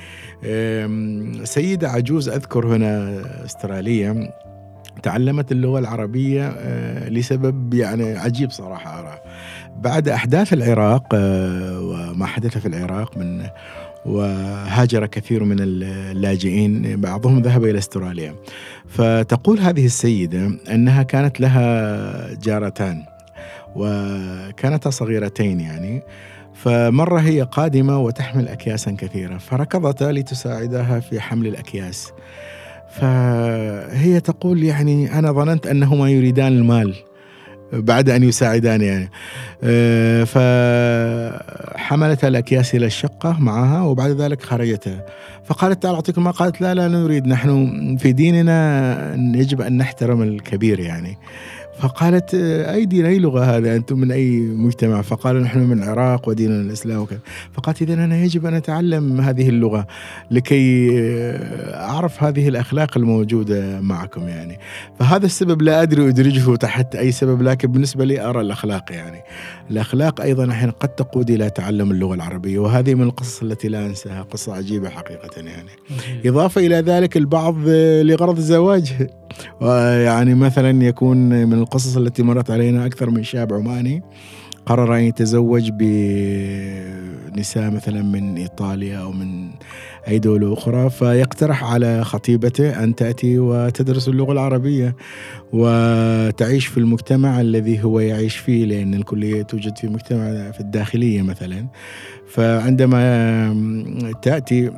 سيدة 1.45 1.89
عجوز 1.89 2.30
أذكر 2.30 2.67
هنا 2.67 3.21
أسترالية 3.45 4.34
تعلمت 5.04 5.52
اللغة 5.52 5.80
العربية 5.80 6.47
آه، 6.47 7.10
لسبب 7.10 7.74
يعني 7.74 8.17
عجيب 8.17 8.52
صراحة 8.52 9.00
أرى. 9.00 9.19
بعد 9.78 10.10
أحداث 10.10 10.54
العراق 10.54 11.04
آه، 11.13 11.80
وما 11.82 12.26
حدث 12.26 12.58
في 12.58 12.67
العراق 12.67 13.17
من 13.17 13.45
وهاجر 14.05 15.05
كثير 15.05 15.43
من 15.43 15.57
اللاجئين 15.59 17.01
بعضهم 17.01 17.41
ذهب 17.41 17.63
إلى 17.63 17.77
استراليا. 17.77 18.35
فتقول 18.87 19.59
هذه 19.59 19.85
السيدة 19.85 20.51
أنها 20.71 21.03
كانت 21.03 21.39
لها 21.39 22.33
جارتان 22.33 23.03
وكانتا 23.75 24.89
صغيرتين 24.89 25.59
يعني. 25.59 26.01
فمرة 26.53 27.19
هي 27.19 27.41
قادمة 27.41 27.99
وتحمل 27.99 28.47
أكياسا 28.47 28.91
كثيرة 28.91 29.37
فركضتا 29.37 30.11
لتساعدها 30.11 30.99
في 30.99 31.19
حمل 31.19 31.47
الأكياس. 31.47 32.11
فهي 32.91 34.19
تقول 34.19 34.63
يعني 34.63 35.19
أنا 35.19 35.31
ظننت 35.31 35.67
أنهما 35.67 36.09
يريدان 36.09 36.53
المال 36.53 36.95
بعد 37.73 38.09
أن 38.09 38.23
يساعدان 38.23 38.81
يعني. 38.81 39.09
آه، 39.63 40.23
فحملت 41.91 42.25
الأكياس 42.25 42.75
إلى 42.75 42.86
الشقة 42.86 43.39
معها 43.39 43.82
وبعد 43.82 44.10
ذلك 44.12 44.41
خرجتا 44.41 45.06
فقالت 45.43 45.84
تعال 45.84 45.95
أعطيكم 45.95 46.23
ما 46.23 46.32
قالت 46.32 46.62
لا 46.62 46.73
لا 46.73 46.88
نريد 46.88 47.27
نحن 47.27 47.97
في 47.97 48.12
ديننا 48.12 49.15
يجب 49.15 49.62
أن 49.62 49.77
نحترم 49.77 50.21
الكبير 50.21 50.80
يعني. 50.80 51.17
فقالت 51.79 52.34
أي 52.34 52.86
دين 52.86 53.05
أي 53.05 53.19
لغة 53.19 53.57
هذا 53.57 53.75
أنتم 53.75 53.99
من 53.99 54.12
أي 54.12 54.39
مجتمع؟ 54.39 55.01
فقالوا 55.01 55.41
نحن 55.41 55.60
من 55.60 55.84
العراق 55.84 56.29
وديننا 56.29 56.62
الإسلام 56.62 57.01
وكذا. 57.01 57.19
فقالت 57.53 57.81
إذا 57.81 57.93
أنا 57.93 58.17
يجب 58.17 58.45
أن 58.45 58.53
أتعلم 58.53 59.21
هذه 59.21 59.49
اللغة 59.49 59.88
لكي 60.31 60.89
أعرف 61.73 62.23
هذه 62.23 62.47
الأخلاق 62.47 62.97
الموجودة 62.97 63.81
معكم 63.81 64.27
يعني. 64.27 64.60
فهذا 64.99 65.25
السبب 65.25 65.62
لا 65.62 65.81
أدري 65.81 66.07
أدرجه 66.07 66.55
تحت 66.55 66.95
أي 66.95 67.12
سبب 67.12 67.41
لكن 67.41 67.71
بالنسبة 67.71 68.05
لي 68.05 68.21
أرى 68.21 68.41
الأخلاق 68.41 68.91
يعني. 68.91 69.21
الأخلاق 69.71 70.21
أيضا 70.21 70.51
أحيانا 70.51 70.71
قد 70.71 70.89
تقود 70.89 71.29
إلى 71.29 71.49
تعلم 71.49 71.91
اللغة 71.91 72.13
العربية 72.13 72.60
وهذه 72.60 72.95
من 72.95 73.03
القصص 73.03 73.41
التي 73.41 73.67
لا 73.67 73.86
أنساها 73.86 74.21
قصة 74.21 74.53
عجيبة 74.53 74.89
حقيقة 74.89 75.41
يعني. 75.41 75.69
إضافة 76.25 76.62
إلى 76.62 76.75
ذلك 76.75 77.17
البعض 77.17 77.55
لغرض 78.01 78.38
الزواج 78.38 78.93
يعني 80.05 80.36
مثلا 80.36 80.84
يكون 80.84 81.17
من 81.47 81.61
القصص 81.62 81.97
التي 81.97 82.24
مرت 82.24 82.52
علينا 82.52 82.86
أكثر 82.86 83.10
من 83.10 83.24
شاب 83.24 83.54
عماني 83.54 84.04
قرر 84.65 84.97
أن 84.97 85.02
يتزوج 85.02 85.71
بنساء 85.71 87.71
مثلا 87.71 88.02
من 88.02 88.38
إيطاليا 88.38 88.97
أو 88.97 89.12
من 89.12 89.50
أي 90.08 90.19
دولة 90.19 90.54
أخرى 90.54 90.89
فيقترح 90.89 91.63
على 91.63 92.04
خطيبته 92.04 92.84
أن 92.84 92.95
تأتي 92.95 93.39
وتدرس 93.39 94.08
اللغة 94.08 94.32
العربية 94.32 94.95
وتعيش 95.54 96.65
في 96.65 96.78
المجتمع 96.78 97.41
الذي 97.41 97.84
هو 97.84 98.00
يعيش 98.00 98.38
فيه 98.38 98.65
لأن 98.65 98.93
الكلية 98.93 99.41
توجد 99.41 99.78
في 99.78 99.88
مجتمع 99.88 100.52
في 100.52 100.60
الداخلية 100.60 101.21
مثلا. 101.21 101.67
فعندما 102.28 103.02
تأتي 104.21 104.71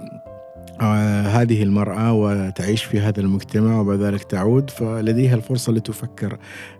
هذه 0.82 1.64
المرأة 1.64 2.14
وتعيش 2.14 2.84
في 2.84 3.00
هذا 3.00 3.20
المجتمع 3.20 3.80
وبعد 3.80 4.00
ذلك 4.00 4.24
تعود 4.24 4.70
فلديها 4.70 5.36
الفرصة 5.36 5.74
لتفكر 5.74 6.38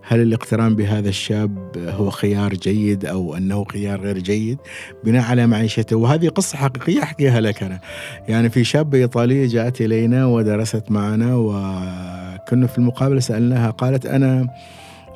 هل 0.08 0.22
الاقتران 0.22 0.76
بهذا 0.76 1.10
الشاب 1.10 1.78
هو 1.78 2.10
خيار 2.10 2.54
جيد 2.54 3.06
أو 3.06 3.38
أنه 3.38 3.64
خيار 3.64 4.02
غير 4.02 4.18
جيد 4.18 4.58
بناء 5.04 5.24
على 5.24 5.48
معيشته. 5.48 5.96
وهذه 5.96 6.30
قصة 6.30 6.58
حقيقية 6.58 7.04
أحكيها 7.04 7.42
لك 7.42 7.64
أنا. 7.64 7.80
يعني 8.28 8.50
في 8.50 8.64
شابة 8.64 8.98
إيطالية 8.98 9.48
جاءت 9.48 9.82
إلينا 9.82 10.26
ودرست 10.26 10.92
معنا 10.92 11.36
وكنا 11.36 12.68
في 12.68 12.78
المقابلة 12.78 13.20
سألناها 13.20 13.70
قالت 13.70 14.06
أنا 14.06 14.48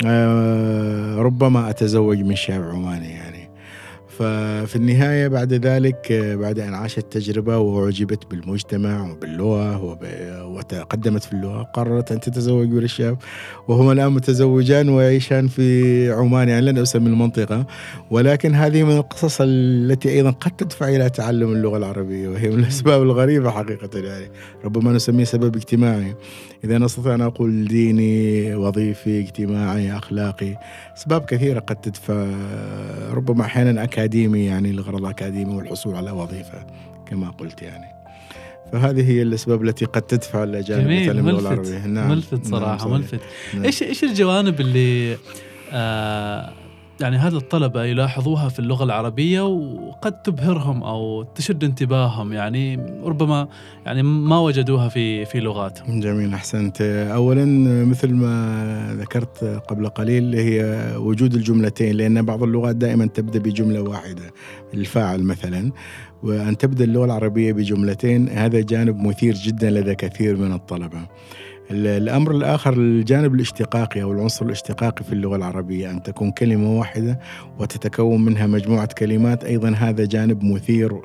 آه، 0.06 1.16
ربما 1.16 1.70
أتزوج 1.70 2.20
من 2.22 2.36
شاب 2.36 2.64
عماني 2.64 3.10
يعني. 3.10 3.27
ففي 4.18 4.76
النهاية 4.76 5.28
بعد 5.28 5.54
ذلك 5.54 6.12
بعد 6.40 6.60
أن 6.60 6.74
عاشت 6.74 7.06
تجربة 7.12 7.58
وأعجبت 7.58 8.32
بالمجتمع 8.32 9.12
وباللغة 9.12 9.84
وب- 9.84 9.98
وتقدمت 10.58 11.24
في 11.24 11.34
اللغة 11.34 11.62
قررت 11.64 12.12
أن 12.12 12.20
تتزوج 12.20 12.68
بالشاب. 12.68 13.18
وهما 13.68 13.92
الآن 13.92 14.12
متزوجان 14.12 14.90
ويعيشان 14.90 15.48
في 15.48 16.12
عمان 16.12 16.50
يعني 16.50 16.66
لن 16.66 16.78
أسمي 16.78 17.08
المنطقة. 17.10 17.66
ولكن 18.12 18.56
هذه 18.56 18.84
من 18.84 18.98
القصص 18.98 19.38
التي 19.42 20.10
أيضا 20.10 20.32
قد 20.32 20.52
تدفع 20.52 20.88
إلى 20.90 21.10
تعلم 21.10 21.52
اللغة 21.54 21.78
العربية 21.78 22.28
وهي 22.30 22.50
من 22.50 22.60
الأسباب 22.60 23.02
الغريبة 23.02 23.52
حقيقة 23.52 24.00
يعني. 24.00 24.32
ربما 24.66 24.92
نسميه 24.92 25.24
سبب 25.24 25.56
اجتماعي. 25.56 26.16
إذا 26.64 26.78
نستطيع 26.78 27.16
أن 27.16 27.22
أقول 27.22 27.66
ديني 27.68 28.56
وظيفي 28.56 29.20
اجتماعي 29.20 29.98
أخلاقي 29.98 30.56
أسباب 30.98 31.26
كثيرة 31.26 31.60
قد 31.60 31.76
تدفع. 31.76 32.26
ربما 33.14 33.42
أحيانا 33.46 33.82
أكاديمي 34.08 34.46
يعني 34.46 34.70
الغرض 34.70 35.02
الأكاديمي 35.02 35.56
والحصول 35.56 35.96
على 35.96 36.12
وظيفة 36.12 36.66
كما 37.06 37.30
قلت 37.30 37.62
يعني 37.62 37.86
فهذه 38.72 39.12
هي 39.12 39.22
الأسباب 39.22 39.64
التي 39.64 39.86
قد 39.86 40.02
تدفع 40.02 40.44
لتعلم 40.44 41.30
اللغة 41.30 41.56
ملفت 41.56 41.86
نعم 41.86 42.10
ملفت 42.10 42.46
صراحة 42.46 42.88
نعم. 42.88 42.94
ملفت 42.94 43.20
نعم. 43.54 43.64
إيش 43.64 43.84
إيش 43.84 44.04
الجوانب 44.04 44.62
اللي 44.62 45.18
آه 45.72 46.54
يعني 47.02 47.18
هذا 47.18 47.38
الطلبة 47.38 47.84
يلاحظوها 47.84 48.50
في 48.50 48.60
اللغة 48.60 48.84
العربية 48.84 49.42
وقد 49.42 50.22
تبهرهم 50.22 50.84
أو 50.84 51.24
تشد 51.24 51.64
انتباههم 51.64 52.34
يعني 52.34 52.76
ربما 53.04 53.48
يعني 53.86 54.04
ما 54.04 54.40
وجدوها 54.40 54.90
في 54.90 55.26
في 55.26 55.40
لغاتهم. 55.40 56.00
جميل 56.00 56.34
أحسنت. 56.34 56.82
اولا 56.82 57.46
مثل 57.86 58.14
ما 58.14 58.96
ذكرت 59.00 59.44
قبل 59.68 59.90
قليل 59.90 60.36
هي 60.36 60.94
وجود 60.98 61.34
الجملتين 61.34 61.96
لأن 61.96 62.22
بعض 62.26 62.44
اللغات 62.44 62.76
دائما 62.76 63.06
تبدأ 63.06 63.40
بجملة 63.40 63.82
واحدة 63.82 64.24
الفاعل 64.74 65.24
مثلا. 65.24 65.72
وأن 66.24 66.58
تبدأ 66.58 66.84
اللغة 66.84 67.06
العربية 67.06 67.54
بجملتين 67.54 68.30
هذا 68.30 68.62
جانب 68.62 69.00
مثير 69.00 69.34
جدا 69.34 69.70
لدى 69.70 69.96
كثير 69.96 70.38
من 70.38 70.54
الطلبة. 70.54 71.08
ال- 71.72 71.88
الأمر 71.88 72.32
الآخر 72.32 72.74
الجانب 72.74 73.36
الاشتقاقي 73.36 74.02
أو 74.02 74.12
العنصر 74.12 74.46
الاشتقاقي 74.46 75.04
في 75.04 75.14
اللغة 75.14 75.36
العربية 75.36 75.92
أن 75.92 76.04
تكون 76.04 76.32
كلمة 76.32 76.80
واحدة 76.80 77.20
وتتكون 77.60 78.26
منها 78.26 78.48
مجموعة 78.48 78.90
كلمات 78.98 79.44
أيضا 79.44 79.70
هذا 79.70 80.06
جانب 80.06 80.44
مثير 80.44 81.02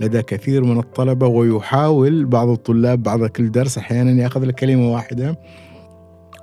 لدى 0.00 0.22
كثير 0.22 0.64
من 0.64 0.78
الطلبة 0.78 1.26
ويحاول 1.26 2.24
بعض 2.24 2.48
الطلاب 2.48 3.02
بعد 3.02 3.26
كل 3.26 3.50
درس 3.50 3.78
أحيانا 3.78 4.22
يأخذ 4.22 4.44
له 4.44 4.52
كلمه 4.52 4.92
واحدة. 4.92 5.38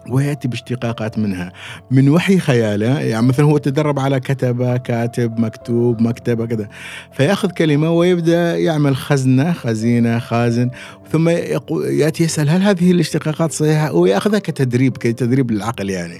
وياتي 0.09 0.47
باشتقاقات 0.47 1.19
منها. 1.19 1.51
من 1.91 2.09
وحي 2.09 2.39
خياله 2.39 2.99
يعني 2.99 3.27
مثلا 3.27 3.45
هو 3.45 3.57
تدرب 3.57 3.99
على 3.99 4.19
كتبة 4.19 4.77
كاتب 4.77 5.39
مكتوب 5.39 6.01
مكتبة 6.01 6.45
كذا. 6.45 6.69
فيأخذ 7.11 7.49
كلمة 7.49 7.91
ويبدأ 7.91 8.57
يعمل 8.57 8.95
خزنة 8.95 9.53
خزينة 9.53 10.19
خازن 10.19 10.69
ثم 11.11 11.29
يأتي 11.89 12.23
يسأل 12.23 12.49
هل 12.49 12.61
هذه 12.61 12.91
الاشتقاقات 12.91 13.51
صحيحة؟ 13.51 13.93
وياخذها 13.93 14.39
كتدريب 14.39 14.97
كتدريب 14.97 15.51
للعقل 15.51 15.89
يعني. 15.89 16.19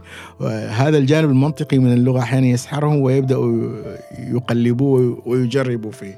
هذا 0.70 0.98
الجانب 0.98 1.30
المنطقي 1.30 1.80
من 1.80 1.94
اللغة 1.94 2.20
أحيانا 2.20 2.48
يسحرهم 2.48 3.02
ويبداوا 3.02 3.70
يقلبوه 4.20 5.22
ويجربوا 5.26 5.92
فيه. 5.92 6.18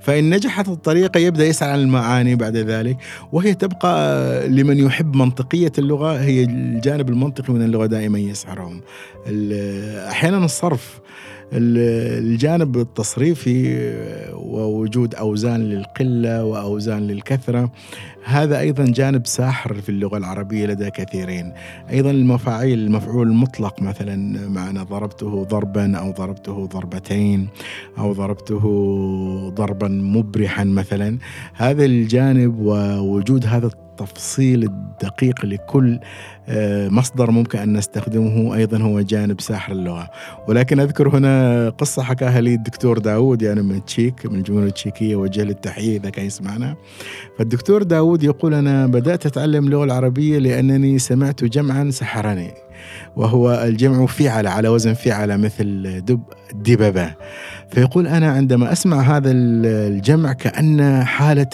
فإن 0.00 0.30
نجحت 0.34 0.68
الطريقة 0.68 1.18
يبدأ 1.18 1.46
يسعى 1.46 1.70
عن 1.70 1.80
المعاني 1.80 2.36
بعد 2.36 2.56
ذلك. 2.56 2.96
وهي 3.32 3.54
تبقى 3.54 4.48
لمن 4.48 4.78
يحب 4.78 5.16
منطقية 5.16 5.72
اللغة 5.78 6.20
هي 6.20 6.44
الجانب 6.44 7.07
المنطقي 7.08 7.52
من 7.52 7.62
اللغة 7.62 7.86
دائما 7.86 8.18
يسحرهم 8.18 8.80
ال- 9.26 10.06
أحيانا 10.08 10.44
الصرف 10.44 11.00
ال- 11.52 12.24
الجانب 12.24 12.76
التصريفي 12.76 13.92
ووجود 14.34 15.14
أوزان 15.14 15.60
للقلة 15.60 16.44
وأوزان 16.44 17.06
للكثرة. 17.06 17.72
هذا 18.24 18.58
أيضا 18.60 18.84
جانب 18.84 19.26
ساحر 19.26 19.74
في 19.74 19.88
اللغة 19.88 20.16
العربية 20.16 20.66
لدى 20.66 20.90
كثيرين. 20.90 21.52
أيضا 21.90 22.10
المفاعيل 22.10 22.78
المفعول 22.78 23.28
المطلق 23.28 23.82
مثلا 23.82 24.48
معنا 24.48 24.82
ضربته 24.82 25.44
ضربا 25.44 25.96
أو 25.96 26.10
ضربته 26.10 26.66
ضربتين 26.66 27.48
أو 27.98 28.12
ضربته 28.12 28.62
ضربا 29.54 29.88
مبرحا 29.88 30.64
مثلا. 30.64 31.18
هذا 31.54 31.84
الجانب 31.84 32.58
ووجود 32.60 33.46
هذا 33.46 33.66
التفصيل 33.66 34.64
الدقيق 34.64 35.44
لكل 35.46 35.94
آه، 35.94 36.00
مصدر 36.90 37.30
ممكن 37.30 37.58
أن 37.58 37.72
نستخدمه 37.72 38.54
أيضا 38.54 38.78
هو 38.78 39.00
جانب 39.00 39.40
ساحر 39.40 39.72
اللغة. 39.72 40.10
ولكن 40.48 40.80
أذكر 40.80 41.08
هنا 41.08 41.68
قصة 41.70 42.02
حكاها 42.02 42.40
لي 42.40 42.54
الدكتور 42.54 42.98
داود 42.98 43.42
يعني 43.42 43.62
من 43.62 43.84
تشيك 43.84 44.26
من 44.26 44.38
الجمهورية 44.38 44.68
التشيكية 44.68 45.16
وجه 45.16 45.42
له 45.42 45.50
التحيه 45.50 45.96
إذا 45.96 46.10
كان 46.10 46.26
يسمعنا. 46.26 46.76
فالدكتور 47.38 47.82
داود 47.82 48.22
يقول 48.22 48.54
أنا 48.54 48.86
بدأت 48.86 49.26
أتعلم 49.26 49.64
اللغة 49.64 49.84
العربية 49.84 50.38
لأنني 50.38 50.98
سمعت 50.98 51.44
جمعا 51.44 51.90
سحرني 51.90 52.54
وهو 53.16 53.64
الجمع 53.64 54.06
فعل 54.06 54.46
على 54.46 54.68
وزن 54.68 54.94
فعل 54.94 55.38
مثل 55.38 56.00
دب 56.00 56.20
دببه 56.54 57.14
فيقول 57.70 58.06
أنا 58.06 58.30
عندما 58.30 58.72
أسمع 58.72 59.00
هذا 59.00 59.30
الجمع 59.30 60.32
كأن 60.32 61.04
حالة 61.04 61.48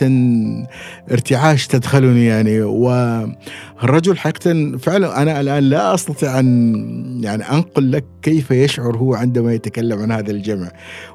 ارتعاش 1.12 1.66
تدخلني 1.66 2.26
يعني 2.26 2.60
والرجل 2.62 4.18
حقيقة 4.18 4.76
فعلا 4.78 5.22
أنا 5.22 5.40
الآن 5.40 5.62
لا 5.64 5.94
أستطيع 5.94 6.38
أن 6.38 7.20
يعني 7.24 7.42
أنقل 7.42 7.92
لك 7.92 8.04
كيف 8.22 8.50
يشعر 8.50 8.96
هو 8.96 9.14
عندما 9.14 9.52
يتكلم 9.52 10.02
عن 10.02 10.12
هذا 10.12 10.30
الجمع. 10.30 10.68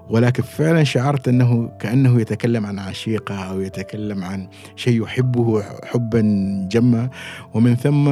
ولكن 0.09 0.43
فعلا 0.43 0.83
شعرت 0.83 1.27
أنه 1.27 1.69
كأنه 1.79 2.21
يتكلم 2.21 2.65
عن 2.65 2.79
عشيقة 2.79 3.35
أو 3.35 3.61
يتكلم 3.61 4.23
عن 4.23 4.47
شيء 4.75 5.03
يحبه 5.03 5.63
حبا 5.83 6.21
جما. 6.71 7.09
ومن 7.53 7.75
ثم 7.75 8.07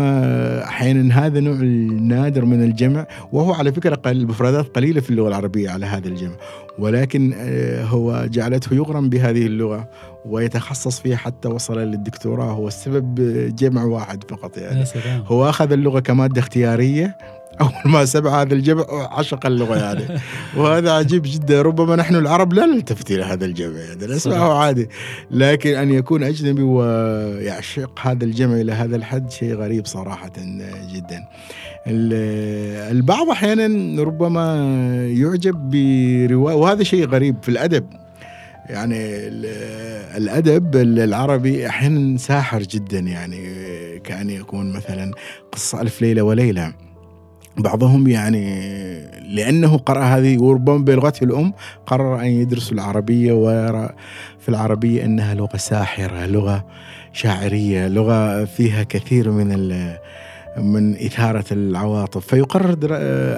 أحيانا 0.64 1.26
هذا 1.26 1.40
نوع 1.40 1.54
النادر 1.56 2.46
من 2.46 2.64
الجمع 2.64 3.06
وهو 3.32 3.54
على 3.54 3.72
فكرة 3.72 3.96
قل- 3.96 4.12
المفردات 4.12 4.66
قليلة 4.76 5.02
في 5.02 5.10
اللغة 5.10 5.28
العربية 5.28 5.70
على 5.70 5.86
هذا 5.86 6.08
الجمع. 6.08 6.36
ولكن 6.80 7.34
آه، 7.38 7.84
هو 7.84 8.26
جعلته 8.26 8.74
يغرم 8.74 9.10
بهذه 9.10 9.46
اللغة 9.46 9.90
ويتخصص 10.26 11.00
فيها 11.00 11.18
حتى 11.18 11.48
وصل 11.48 11.80
للدكتوراه. 11.80 12.52
هو 12.52 12.68
السبب 12.68 13.16
جمع 13.56 13.84
واحد 13.84 14.24
فقط 14.24 14.58
يعني. 14.58 14.80
هو 15.26 15.50
أخذ 15.50 15.72
اللغة 15.72 16.00
كمادة 16.00 16.40
اختيارية 16.42 17.18
اول 17.62 17.72
ما 17.92 18.06
سمع 18.06 18.42
هذا 18.42 18.54
الجمع 18.54 18.86
عشق 19.12 19.46
اللغة 19.46 19.76
يعني. 19.78 20.20
وهذا 20.58 20.92
عجيب 20.92 21.22
جدا. 21.26 21.62
ربما 21.62 21.96
نحن 21.96 22.16
العرب 22.16 22.54
لا 22.54 22.66
نلتفت 22.66 23.12
إلى 23.12 23.24
هذا 23.24 23.46
الجمع 23.46 23.78
يعني 23.80 24.06
نسمعه 24.14 24.54
عادي. 24.54 24.90
لكن 25.32 25.76
أن 25.76 25.92
يكون 25.94 26.24
أجنبي 26.24 26.62
ويعشق 26.62 28.00
هذا 28.02 28.24
الجمع 28.26 28.56
إلى 28.56 28.72
هذا 28.72 28.96
الحد 28.96 29.32
شيء 29.32 29.56
غريب 29.56 29.86
صراحة 29.86 30.32
جدا. 30.94 31.24
ال- 31.88 32.92
البعض 32.98 33.30
أحيانا 33.30 34.04
ربما 34.04 34.56
يعجب 35.08 35.56
برواية 35.70 36.56
وهذا 36.56 36.84
شيء 36.84 37.08
غريب 37.08 37.36
في 37.42 37.50
الأدب. 37.50 37.86
يعني 38.70 38.98
ال- 39.00 39.46
الأدب 40.24 40.76
العربي 40.76 41.68
أحيانا 41.68 42.18
ساحر 42.18 42.62
جدا 42.62 43.00
يعني 43.00 43.40
كأن 44.04 44.30
يكون 44.30 44.72
مثلا 44.74 45.12
قصة 45.52 45.82
ألف 45.82 46.02
ليلة 46.02 46.22
وليلة. 46.22 46.74
بعضهم 47.58 48.08
يعني 48.08 48.68
لأنه 49.30 49.78
قرأ 49.78 50.04
هذه 50.04 50.38
وربما 50.42 50.78
بلغته 50.78 51.24
الأم 51.24 51.54
قرر 51.88 52.20
أن 52.22 52.26
يدرس 52.26 52.72
العربية 52.72 53.34
ويرى 53.34 53.90
في 54.40 54.50
العربية 54.50 55.06
أنها 55.06 55.34
لغة 55.36 55.58
ساحرة، 55.58 56.26
لغة 56.26 56.66
شاعرية، 57.14 57.88
لغة 57.88 58.46
فيها 58.46 58.84
كثير 58.84 59.32
من 59.32 59.52
ال- 59.52 59.98
من 60.58 60.94
إثارة 60.96 61.46
العواطف 61.52 62.28
فيقرر 62.28 62.78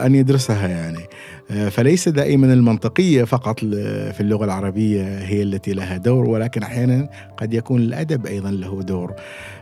أن 0.05 0.15
يدرسها 0.15 0.67
يعني. 0.67 0.99
فليس 1.69 2.10
دائما 2.10 2.53
المنطقية 2.53 3.23
فقط 3.23 3.60
في 3.60 4.19
اللغة 4.19 4.45
العربية 4.45 5.03
هي 5.19 5.43
التي 5.43 5.73
لها 5.73 5.97
دور 5.97 6.29
ولكن 6.29 6.63
أحيانا 6.63 7.10
قد 7.38 7.53
يكون 7.53 7.82
الأدب 7.82 8.25
أيضا 8.25 8.51
له 8.51 8.82
دور. 8.84 9.13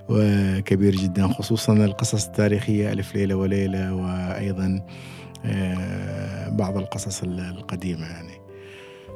وكبير 0.09 0.95
جدا 0.95 1.27
خصوصا 1.27 1.73
القصص 1.73 2.25
التاريخية 2.25 2.91
ألف 2.91 3.15
ليلة 3.15 3.35
وليلة 3.35 3.93
وأيضا 3.93 4.81
آه، 5.45 6.49
بعض 6.49 6.77
القصص 6.77 7.23
ال- 7.23 7.39
القديمة 7.39 8.05
يعني. 8.05 8.33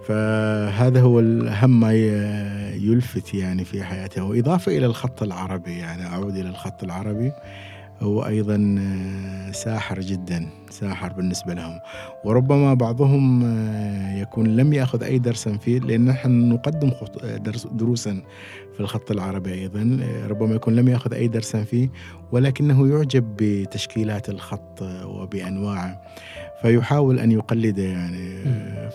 فهذا 0.07 1.01
هو 1.01 1.19
الأهم 1.19 1.79
ما 1.79 1.93
يلفت 2.73 3.33
يعني 3.33 3.65
في 3.65 3.83
حياته. 3.83 4.23
وإضافة 4.23 4.77
إلى 4.77 4.85
الخط 4.85 5.23
العربي 5.23 5.77
يعني 5.77 6.05
أعود 6.05 6.35
إلى 6.37 6.49
الخط 6.49 6.83
العربي. 6.83 7.31
هو 8.01 8.25
أيضا 8.25 8.75
آه، 8.79 9.51
ساحر 9.51 9.99
جدا 9.99 10.47
ساحر 10.69 11.13
بالنسبة 11.13 11.53
لهم. 11.53 11.79
وربما 12.25 12.73
بعضهم 12.73 13.43
آه، 13.43 14.15
يكون 14.21 14.47
لم 14.55 14.73
يأخذ 14.73 15.03
أي 15.03 15.19
درسا 15.19 15.57
فيه 15.57 15.79
لأن 15.79 16.05
نحن 16.05 16.49
نقدم 16.49 16.91
دروسا 17.71 18.21
في 18.82 18.86
الخط 18.86 19.11
العربي 19.11 19.53
أيضا 19.53 19.99
ربما 20.27 20.55
يكون 20.55 20.75
لم 20.75 20.88
يأخذ 20.88 21.13
أي 21.13 21.27
درسا 21.27 21.63
فيه 21.63 21.89
ولكنه 22.32 22.88
يعجب 22.88 23.23
بتشكيلات 23.38 24.29
الخط 24.29 24.82
وبأنواعه 25.05 26.01
فيحاول 26.61 27.19
أن 27.19 27.32
يقلده 27.32 27.84
يعني 27.84 28.43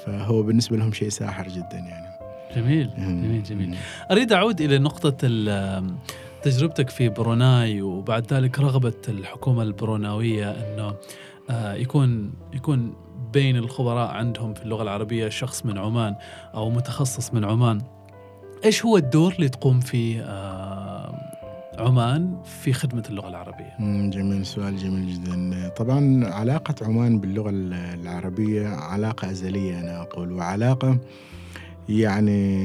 فهو 0.07 0.43
بالنسبة 0.43 0.77
لهم 0.77 0.93
شيء 0.93 1.09
ساحر 1.09 1.49
جدا 1.49 1.79
يعني. 1.79 2.07
جميل 2.57 2.91
جميل 2.99 3.43
جميل. 3.43 3.77
أريد 4.11 4.33
أعود 4.33 4.61
إلى 4.61 4.79
نقطة 4.79 5.17
ال- 5.23 5.95
تجربتك 6.43 6.91
في 6.91 7.09
بروناي 7.09 7.83
وبعد 7.83 8.33
ذلك 8.33 8.59
رغبة 8.59 8.95
الحكومة 9.09 9.63
البروناوية 9.63 10.51
إنه 10.51 10.95
آه، 11.51 11.75
يكون 11.75 12.33
يكون 12.55 12.95
بين 13.33 13.57
الخبراء 13.57 14.09
عندهم 14.11 14.55
في 14.55 14.63
اللغة 14.63 14.83
العربية 14.83 15.29
شخص 15.29 15.67
من 15.67 15.79
عمان 15.79 16.15
أو 16.55 16.71
متخصص 16.71 17.35
من 17.35 17.45
عمان. 17.45 17.81
إيش 18.67 18.85
هو 18.85 18.97
الدور 18.97 19.33
اللي 19.33 19.49
تقوم 19.49 19.81
فيه 19.81 20.23
آه، 20.23 21.15
عمان 21.79 22.37
في 22.45 22.73
خدمة 22.73 23.03
اللغة 23.09 23.29
العربية؟ 23.29 23.75
مم، 23.79 24.11
جميل 24.11 24.47
سؤال 24.47 24.77
جميل 24.77 25.15
جدا. 25.15 25.69
طبعا 25.69 26.25
علاقة 26.27 26.75
عمان 26.87 27.19
باللغة 27.21 27.51
ال- 27.51 27.75
العربية 27.75 28.69
علاقة 28.69 29.31
أزلية 29.31 29.81
أنا 29.81 30.03
أقول 30.03 30.33
وعلاقة 30.33 30.99
يعني 31.89 32.57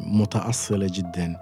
متأصلة 0.00 0.86
جدا. 0.92 1.36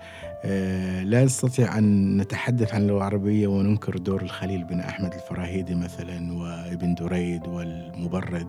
آه، 0.44 1.02
لا 1.02 1.24
نستطيع 1.24 1.78
أن 1.78 2.16
نتحدث 2.16 2.74
عن 2.74 2.82
اللغة 2.82 2.96
العربية 2.96 3.46
وننكر 3.46 3.96
دور 3.96 4.22
الخليل 4.22 4.64
بن 4.64 4.80
أحمد 4.80 5.14
الفراهيدي 5.14 5.74
مثلا 5.74 6.32
وابن 6.32 6.94
دريد 6.94 7.46
والمبرد. 7.46 8.46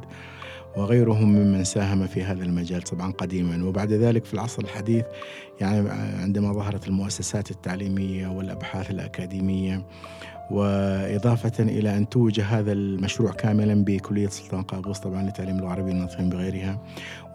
وغيرهم 0.77 1.29
ممن 1.33 1.63
ساهم 1.63 2.07
في 2.07 2.23
هذا 2.23 2.43
المجال 2.43 2.81
طبعا 2.81 3.11
قديما. 3.11 3.65
وبعد 3.65 3.91
ذلك 3.91 4.25
في 4.25 4.33
العصر 4.33 4.63
الحديث 4.63 5.05
يعني 5.61 5.89
عندما 6.21 6.53
ظهرت 6.53 6.87
المؤسسات 6.87 7.51
التعليمية 7.51 8.27
والأبحاث 8.27 8.91
الأكاديمية 8.91 9.85
وإضافة 10.51 11.63
إلى 11.63 11.97
أن 11.97 12.09
توج 12.09 12.39
هذا 12.39 12.71
المشروع 12.71 13.31
كاملا 13.31 13.83
بكلية 13.83 14.27
سلطان 14.27 14.63
قابوس 14.63 14.99
طبعا 14.99 15.23
لتعليم 15.29 15.55
اللغة 15.55 15.73
العربية 15.73 16.07
بغيرها 16.19 16.79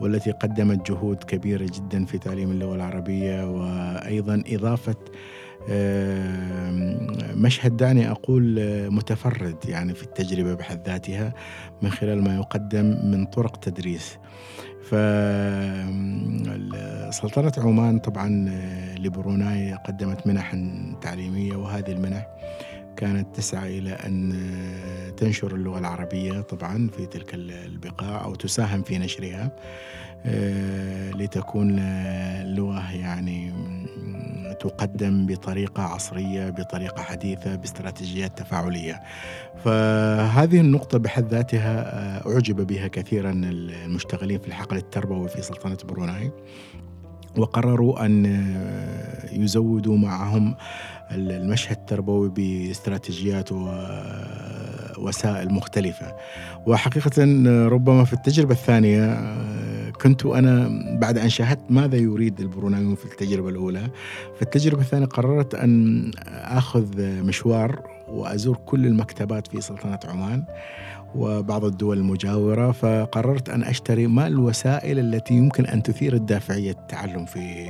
والتي 0.00 0.30
قدمت 0.30 0.90
جهود 0.90 1.16
كبيرة 1.16 1.66
جدا 1.74 2.04
في 2.04 2.18
تعليم 2.18 2.50
اللغة 2.50 2.74
العربية 2.74 3.50
وأيضا 3.50 4.42
إضافة 4.46 4.96
مشهد 7.34 7.76
دعني 7.76 8.10
أقول 8.10 8.58
آه، 8.58 8.88
متفرد 8.88 9.56
يعني 9.68 9.94
في 9.94 10.02
التجربة 10.02 10.54
بحد 10.54 10.88
ذاتها 10.88 11.34
من 11.82 11.90
خلال 11.90 12.24
ما 12.24 12.34
يقدم 12.36 12.98
من 13.04 13.26
طرق 13.26 13.56
تدريس. 13.56 14.18
فسلطنة 17.10 17.52
عمان 17.58 17.98
طبعا 17.98 18.48
آه، 18.48 18.94
لبروناي 18.98 19.74
قدمت 19.74 20.26
منح 20.26 20.56
تعليمية 21.00 21.56
وهذه 21.56 21.92
المنح 21.92 22.26
كانت 22.96 23.36
تسعى 23.36 23.78
إلى 23.78 23.90
أن 23.92 24.32
آه، 24.32 25.10
تنشر 25.10 25.54
اللغة 25.54 25.78
العربية 25.78 26.40
طبعا 26.40 26.88
في 26.96 27.06
تلك 27.06 27.34
البقاع 27.34 28.24
أو 28.24 28.34
تساهم 28.34 28.82
في 28.82 28.98
نشرها 28.98 29.50
لتكون 31.14 31.78
اللغة 31.78 32.92
يعني 32.92 33.52
تقدم 34.60 35.26
بطريقة 35.26 35.82
عصرية 35.82 36.50
بطريقة 36.50 37.02
حديثة 37.02 37.56
باستراتيجيات 37.56 38.38
تفاعلية. 38.38 39.00
فهذه 39.64 40.60
النقطة 40.60 40.98
بحد 40.98 41.28
ذاتها 41.28 41.78
آه، 41.78 42.32
أعجب 42.32 42.66
بها 42.66 42.88
كثيرا 42.88 43.30
المشتغلين 43.30 44.38
في 44.38 44.48
الحقل 44.48 44.76
التربوي 44.76 45.28
في 45.28 45.42
سلطنة 45.42 45.78
بروناي 45.88 46.30
وقرروا 47.36 48.06
آه، 48.06 49.32
يزودوا 49.32 49.96
معهم 49.96 50.54
المشهد 51.10 51.76
التربوي 51.76 52.28
باستراتيجيات 52.28 53.52
ووسائل 53.52 55.54
مختلفة. 55.54 56.16
وحقيقة 56.66 57.22
ربما 57.68 58.04
في 58.04 58.12
التجربة 58.12 58.52
الثانية 58.52 59.04
آه، 59.04 59.59
كنت 60.02 60.26
أنا 60.26 60.68
بعد 61.00 61.18
أن 61.18 61.28
شاهدت 61.28 61.70
ماذا 61.70 61.96
يريد 61.96 62.40
البرونايون 62.40 62.94
في 62.94 63.04
التجربة 63.04 63.48
الأولى 63.48 63.90
في 64.36 64.42
التجربة 64.42 64.82
الثانية 64.82 65.06
قررت 65.06 65.54
أن 65.54 66.10
أخذ 66.28 67.02
مشوار 67.22 67.82
وأزور 68.08 68.56
كل 68.56 68.86
المكتبات 68.86 69.46
في 69.46 69.60
سلطنة 69.60 69.98
عمان 70.04 70.44
وبعض 71.14 71.64
الدول 71.64 71.98
المجاورة 71.98 72.72
فقررت 72.72 73.48
أن 73.48 73.62
أشتري 73.62 74.06
ما 74.06 74.26
الوسائل 74.26 74.98
التي 74.98 75.34
يمكن 75.34 75.66
أن 75.66 75.82
تثير 75.82 76.14
الدافعية 76.14 76.70
التعلم 76.70 77.26
في 77.26 77.66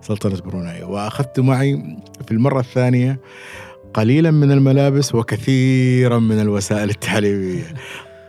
سلطنة 0.00 0.40
بروناي 0.40 0.82
وأخذت 0.82 1.40
معي 1.40 1.96
في 2.26 2.32
المرة 2.32 2.60
الثانية 2.60 3.20
قليلا 3.94 4.30
من 4.30 4.52
الملابس 4.52 5.14
وكثيرا 5.14 6.18
من 6.18 6.40
الوسائل 6.40 6.90
التعليمية. 6.90 7.74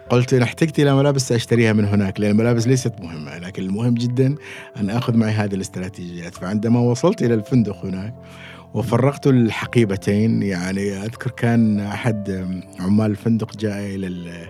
قلت 0.10 0.34
إن 0.34 0.41
احتجت 0.41 0.80
إلى 0.80 0.95
ملابس 0.95 1.28
سأشتريها 1.28 1.74
من 1.74 1.86
هناك 1.86 2.20
لأن 2.20 2.32
الملابس 2.32 2.68
ليست 2.68 2.93
مهمة 3.01 3.38
لكن 3.38 3.64
المهم 3.64 3.93
جدا 3.93 4.36
أن 4.80 4.89
أخذ 4.89 5.18
معي 5.18 5.32
هذه 5.32 5.55
الاستراتيجيات. 5.55 6.36
فعندما 6.36 6.80
وصلت 6.80 7.22
إلى 7.22 7.34
الفندق 7.34 7.86
هناك 7.86 8.14
وفرغت 8.74 9.28
الحقيبتين 9.28 10.43
يعني 10.43 11.03
أذكر 11.05 11.32
كان 11.32 11.80
أحد 11.80 12.47
عمال 12.80 13.12
الفندق 13.12 13.58
جاء 13.58 13.95
إلى 13.95 14.08
ال- 14.08 14.47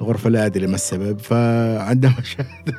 الغرفة 0.00 0.30
لا 0.30 0.46
أدري 0.46 0.66
ما 0.66 0.74
السبب. 0.74 1.18
فعندما 1.18 2.14
شاهد 2.36 2.74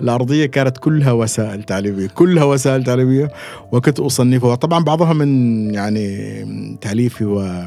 الأرضية 0.00 0.46
كانت 0.46 0.78
كلها 0.78 1.12
وسائل 1.12 1.62
تعليمية 1.62 2.06
كلها 2.06 2.44
وسائل 2.44 2.84
تعليمية 2.84 3.30
وكنت 3.72 4.00
أصنفها. 4.00 4.54
طبعا 4.54 4.84
بعضها 4.84 5.12
من 5.12 5.74
يعني 5.74 6.78
تأليفي 6.80 7.24
و 7.24 7.62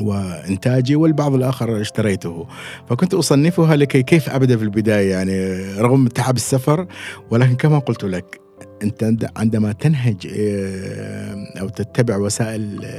وإنتاجي 0.00 0.96
والبعض 0.96 1.34
الآخر 1.34 1.80
اشتريته. 1.80 2.46
فكنت 2.88 3.14
أصنفها 3.14 3.76
لكي 3.76 4.02
كيف 4.02 4.30
أبدأ 4.30 4.56
في 4.56 4.62
البداية؟ 4.62 5.10
يعني 5.10 5.64
رغم 5.80 6.06
تعب 6.08 6.36
السفر 6.36 6.86
ولكن 7.30 7.54
كما 7.56 7.78
قلت 7.78 8.04
لك 8.04 8.40
عند- 9.02 9.28
عندما 9.36 9.72
تنهج 9.72 10.28
آه، 10.38 11.36
أو 11.60 11.68
تتبع 11.68 12.16
وسائل 12.16 12.92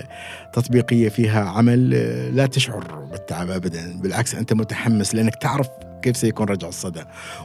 تطبيقية 0.54 1.10
فيها 1.10 1.44
عمل 1.46 1.94
آه، 1.96 2.30
لا 2.30 2.46
تشعر 2.46 3.08
بالتعب 3.12 3.50
أبدا. 3.50 4.00
بالعكس 4.02 4.36
أنت 4.36 4.54
متحمس 4.54 5.16
لأنك 5.16 5.36
تعرف 5.36 5.68
كيف 6.02 6.18
سيكون 6.18 6.48
رجع 6.48 6.68
الصدى. 6.68 7.02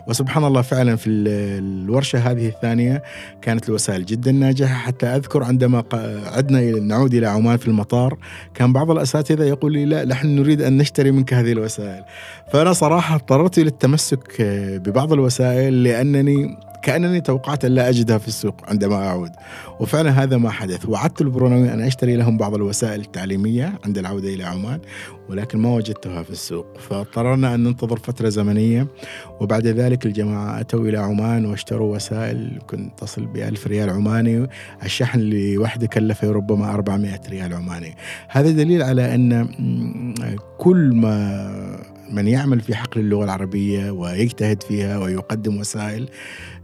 وسبحان 0.07 0.44
الله 0.44 0.62
فعلا 0.62 0.96
في 0.96 1.07
ال- 1.11 1.28
الورشة 1.84 2.18
هذه 2.18 2.48
الثانية 2.48 3.03
كانت 3.42 3.68
الوسائل 3.68 4.05
جدا 4.05 4.32
ناجحة. 4.32 4.74
حتى 4.74 5.07
أذكر 5.07 5.42
عندما 5.44 5.84
عدنا 6.26 6.61
نعود 6.61 7.14
إلى 7.14 7.26
عمان 7.26 7.57
في 7.57 7.68
المطار 7.68 8.18
كان 8.55 8.72
بعض 8.72 8.90
الأساتذة 8.90 9.44
يقول 9.44 9.72
لي 9.72 9.84
لا 9.84 10.05
نحن 10.05 10.26
نريد 10.28 10.62
أن 10.62 10.76
نشتري 10.76 11.11
منك 11.11 11.34
هذه 11.34 11.53
الوسائل. 11.53 12.05
فأنا 12.53 12.72
صراحة 12.72 13.14
اضطررت 13.14 13.59
آه، 14.40 14.76
ببعض 14.76 15.12
الوسائل 15.12 15.82
لأنني 15.82 16.57
كأنني 16.83 17.20
توقعت 17.20 17.64
أن 17.64 17.72
لا 17.72 17.89
أجدها 17.89 18.18
في 18.18 18.28
السوق 18.28 18.57
عندما 18.68 18.95
أعود. 18.95 19.30
وفعلا 19.80 20.11
هذا 20.11 20.37
ما 20.37 20.51
حدث. 20.51 20.89
وعدت 20.89 21.20
البروناوي 21.20 21.72
أن 21.72 21.80
أشتري 21.80 22.16
لهم 22.16 22.37
بعض 22.37 22.55
الوسائل 22.55 23.01
التعليمية 23.01 23.78
عند 23.85 23.99
العودة 23.99 24.28
إلى 24.28 24.45
عمان 24.45 24.80
ولكن 25.28 25.59
ما 25.59 25.74
وجدتها 25.74 26.22
في 26.22 26.30
السوق. 26.30 26.66
فاضطررنا 26.78 27.55
أن 27.55 27.64
ننتظر 27.64 27.99
فترة 27.99 28.28
زمنية 28.28 28.87
وبعد 29.41 29.66
ذلك 29.66 30.07
الجماعة 30.07 30.61
أتوا 30.61 30.89
إلى 30.89 30.99
عمان 30.99 31.47
واشتروا 31.47 31.95
وسائل. 31.95 32.59
كنت 32.66 32.99
تصل 32.99 33.26
بألف 33.26 33.66
ريال 33.66 33.91
عماني. 33.91 34.47
الشحن 34.83 35.20
لوحده 35.20 35.87
كلفه 35.87 36.30
ربما 36.30 36.74
400 36.74 37.20
ريال 37.30 37.55
عماني. 37.55 37.97
هذا 38.28 38.51
دليل 38.51 38.83
على 38.83 39.14
أن 39.14 39.49
كل 40.59 40.93
ما 40.95 41.91
من 42.12 42.28
يعمل 42.28 42.60
في 42.60 42.74
حقل 42.74 43.00
اللغة 43.00 43.24
العربية 43.24 43.90
ويجتهد 43.90 44.62
فيها 44.62 44.98
ويقدم 44.98 45.60
وسائل 45.60 46.08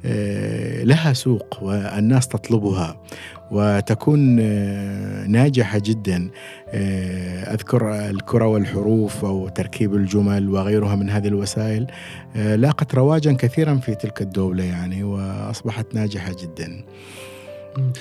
آه، 0.05 0.85
لها 0.85 1.13
سوق 1.13 1.63
والناس 1.63 2.29
تطلبها 2.29 3.01
وتكون 3.51 4.39
آه، 4.41 5.27
ناجحة 5.27 5.79
جدا 5.79 6.31
آه، 6.69 7.55
أذكر 7.55 8.11
الكرة 8.11 8.47
والحروف 8.47 9.25
أو 9.25 9.49
تركيب 9.49 9.95
الجمل 9.95 10.49
وغيرها 10.49 10.97
من 10.97 11.11
هذه 11.11 11.29
الوسائل 11.29 11.87
لاقت 12.35 12.95
رواجا 12.95 13.33
كثيرا 13.33 13.77
في 13.77 13.95
تلك 13.95 14.23
الدولة 14.23 14.65
يعني 14.65 15.05
وأصبحت 15.05 15.95
ناجحة 15.95 16.33
جدا. 16.43 16.85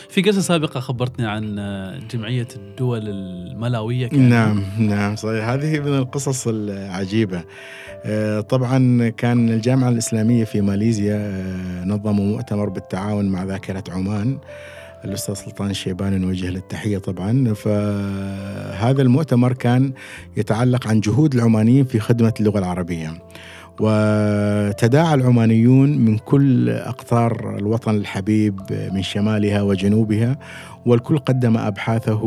في 0.09 0.21
قصة 0.21 0.41
سابقة 0.41 0.79
خبرتني 0.79 1.25
عن 1.27 1.59
آه، 1.59 1.99
جمعية 2.11 2.47
الدول 2.55 3.01
الملاوية. 3.07 4.07
كان 4.07 4.29
نعم 4.29 4.63
نعم 4.79 5.15
صحيح. 5.15 5.49
هذه 5.49 5.79
من 5.79 5.97
القصص 5.97 6.47
العجيبة. 6.47 7.43
آه، 8.05 8.41
طبعا 8.41 9.09
كان 9.09 9.49
الجامعة 9.49 9.89
الإسلامية 9.89 10.43
في 10.43 10.61
ماليزيا 10.61 11.15
آه، 11.15 11.85
نظموا 11.85 12.25
مؤتمر 12.25 12.69
بالتعاون 12.69 13.25
مع 13.25 13.43
ذاكرة 13.43 13.83
عمان. 13.89 14.37
الأستاذ 15.05 15.33
سلطان 15.33 15.69
الشيباني 15.69 16.17
نوجه 16.17 16.49
له 16.49 16.59
التحية 16.59 16.97
طبعا. 16.97 17.53
فهذا 17.53 19.01
المؤتمر 19.01 19.53
كان 19.53 19.93
يتعلق 20.37 20.87
عن 20.87 20.99
جهود 20.99 21.33
العمانيين 21.35 21.85
في 21.85 21.99
خدمة 21.99 22.33
اللغة 22.39 22.59
العربية. 22.59 23.13
وتداعى 23.79 25.13
العمانيون 25.13 25.97
من 25.97 26.17
كل 26.17 26.69
أقطار 26.69 27.57
الوطن 27.57 27.95
الحبيب 27.95 28.59
من 28.93 29.01
شمالها 29.01 29.61
وجنوبها 29.61 30.37
والكل 30.85 31.17
قدم 31.17 31.57
أبحاثه 31.57 32.23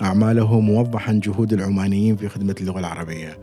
وأعماله 0.00 0.60
موضحا 0.60 1.20
جهود 1.24 1.52
العمانيين 1.52 2.16
في 2.16 2.28
خدمة 2.28 2.54
اللغة 2.60 2.78
العربية. 2.78 3.38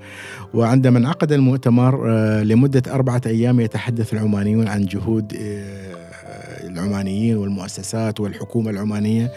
وعندما 0.53 0.99
انعقد 0.99 1.31
المؤتمر 1.31 2.09
آه، 2.09 2.43
لمدة 2.43 2.93
أربعة 2.93 3.21
أيام 3.25 3.59
يتحدث 3.59 4.13
العمانيون 4.13 4.67
عن 4.67 4.85
جهود 4.85 5.33
آه، 5.41 6.67
العمانيين 6.67 7.37
والمؤسسات 7.37 8.19
والحكومة 8.19 8.69
العمانية 8.69 9.31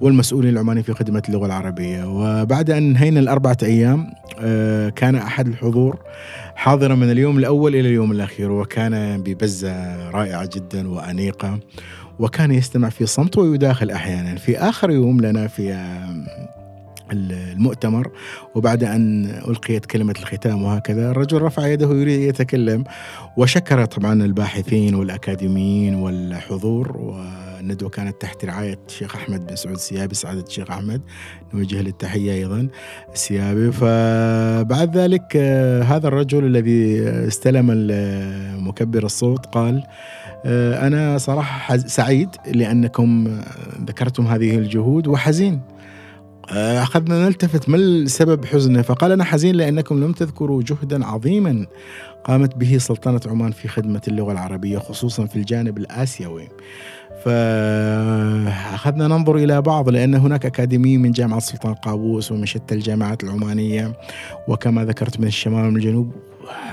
والمسؤولين 0.00 0.52
العمانيين 0.52 0.84
في 0.84 0.94
خدمة 0.94 1.22
اللغة 1.28 1.46
العربية. 1.46 2.04
وبعد 2.04 2.70
أن 2.70 2.76
انهينا 2.76 3.20
الأربعة 3.20 3.56
أيام 3.62 4.06
آه، 4.40 4.88
كان 4.88 5.14
أحد 5.14 5.48
الحضور 5.48 5.98
حاضرا 6.60 6.94
من 6.94 7.10
اليوم 7.10 7.38
الأول 7.38 7.76
إلى 7.76 7.88
اليوم 7.88 8.12
الأخير 8.12 8.52
وكان 8.52 9.22
ببزة 9.22 10.10
رائعة 10.10 10.48
جدا 10.54 10.88
وأنيقة 10.88 11.58
وكان 12.18 12.50
يستمع 12.50 12.88
في 12.88 13.06
صمت 13.06 13.38
ويداخل 13.38 13.90
أحيانا. 13.90 14.36
في 14.36 14.58
آخر 14.58 14.90
يوم 14.90 15.20
لنا 15.20 15.46
في 15.46 15.72
المؤتمر 17.12 18.10
وبعد 18.54 18.84
أن 18.84 19.26
ألقيت 19.26 19.86
كلمة 19.86 20.14
الختام 20.18 20.62
وهكذا 20.62 21.10
الرجل 21.10 21.42
رفع 21.42 21.66
يده 21.66 21.88
يريد 21.90 22.20
يتكلم 22.20 22.84
وشكر 23.36 23.84
طبعا 23.84 24.12
الباحثين 24.24 24.94
والأكاديميين 24.94 25.94
والحضور 25.94 26.96
والندوة 26.96 27.88
كانت 27.88 28.20
تحت 28.20 28.44
رعاية 28.44 28.78
الشيخ 28.88 29.16
أحمد 29.16 29.46
بن 29.46 29.56
سعود 29.56 29.74
السيابي 29.74 30.14
سعادة 30.14 30.44
الشيخ 30.46 30.70
أحمد 30.70 31.00
نوجه 31.54 31.80
له 31.80 31.90
التحية 31.90 32.32
أيضا 32.32 32.68
السيابي 33.14 33.72
فبعد 33.72 34.96
ذلك 34.96 35.36
هذا 35.86 36.08
الرجل 36.08 36.44
الذي 36.44 37.08
استلم 37.08 37.66
مكبر 38.68 39.04
الصوت 39.04 39.46
قال 39.46 39.82
أنا 40.46 41.18
صراحة 41.18 41.76
سعيد 41.76 42.28
لأنكم 42.54 43.40
ذكرتم 43.86 44.26
هذه 44.26 44.58
الجهود 44.58 45.06
وحزين. 45.06 45.60
أخذنا 46.52 47.26
نلتفت 47.26 47.68
ما 47.68 47.76
السبب 47.76 48.44
حزنه. 48.44 48.82
فقال 48.82 49.12
أنا 49.12 49.24
حزين 49.24 49.54
لأنكم 49.54 50.04
لم 50.04 50.12
تذكروا 50.12 50.62
جهدا 50.62 51.06
عظيما 51.06 51.66
قامت 52.24 52.56
به 52.56 52.78
سلطنة 52.78 53.20
عمان 53.26 53.50
في 53.50 53.68
خدمة 53.68 54.00
اللغة 54.08 54.32
العربية 54.32 54.78
خصوصا 54.78 55.26
في 55.26 55.36
الجانب 55.36 55.78
الآسيوي. 55.78 56.48
فأخذنا 57.24 59.08
ننظر 59.08 59.36
إلى 59.36 59.62
بعض 59.62 59.88
لأن 59.88 60.14
هناك 60.14 60.46
أكاديميين 60.46 61.02
من 61.02 61.12
جامعة 61.12 61.40
سلطان 61.40 61.74
قابوس 61.74 62.32
ومن 62.32 62.46
شتى 62.46 62.74
الجامعات 62.74 63.24
العمانية. 63.24 63.92
وكما 64.48 64.84
ذكرت 64.84 65.20
من 65.20 65.26
الشمال 65.26 65.64
ومن 65.64 65.76
الجنوب 65.76 66.12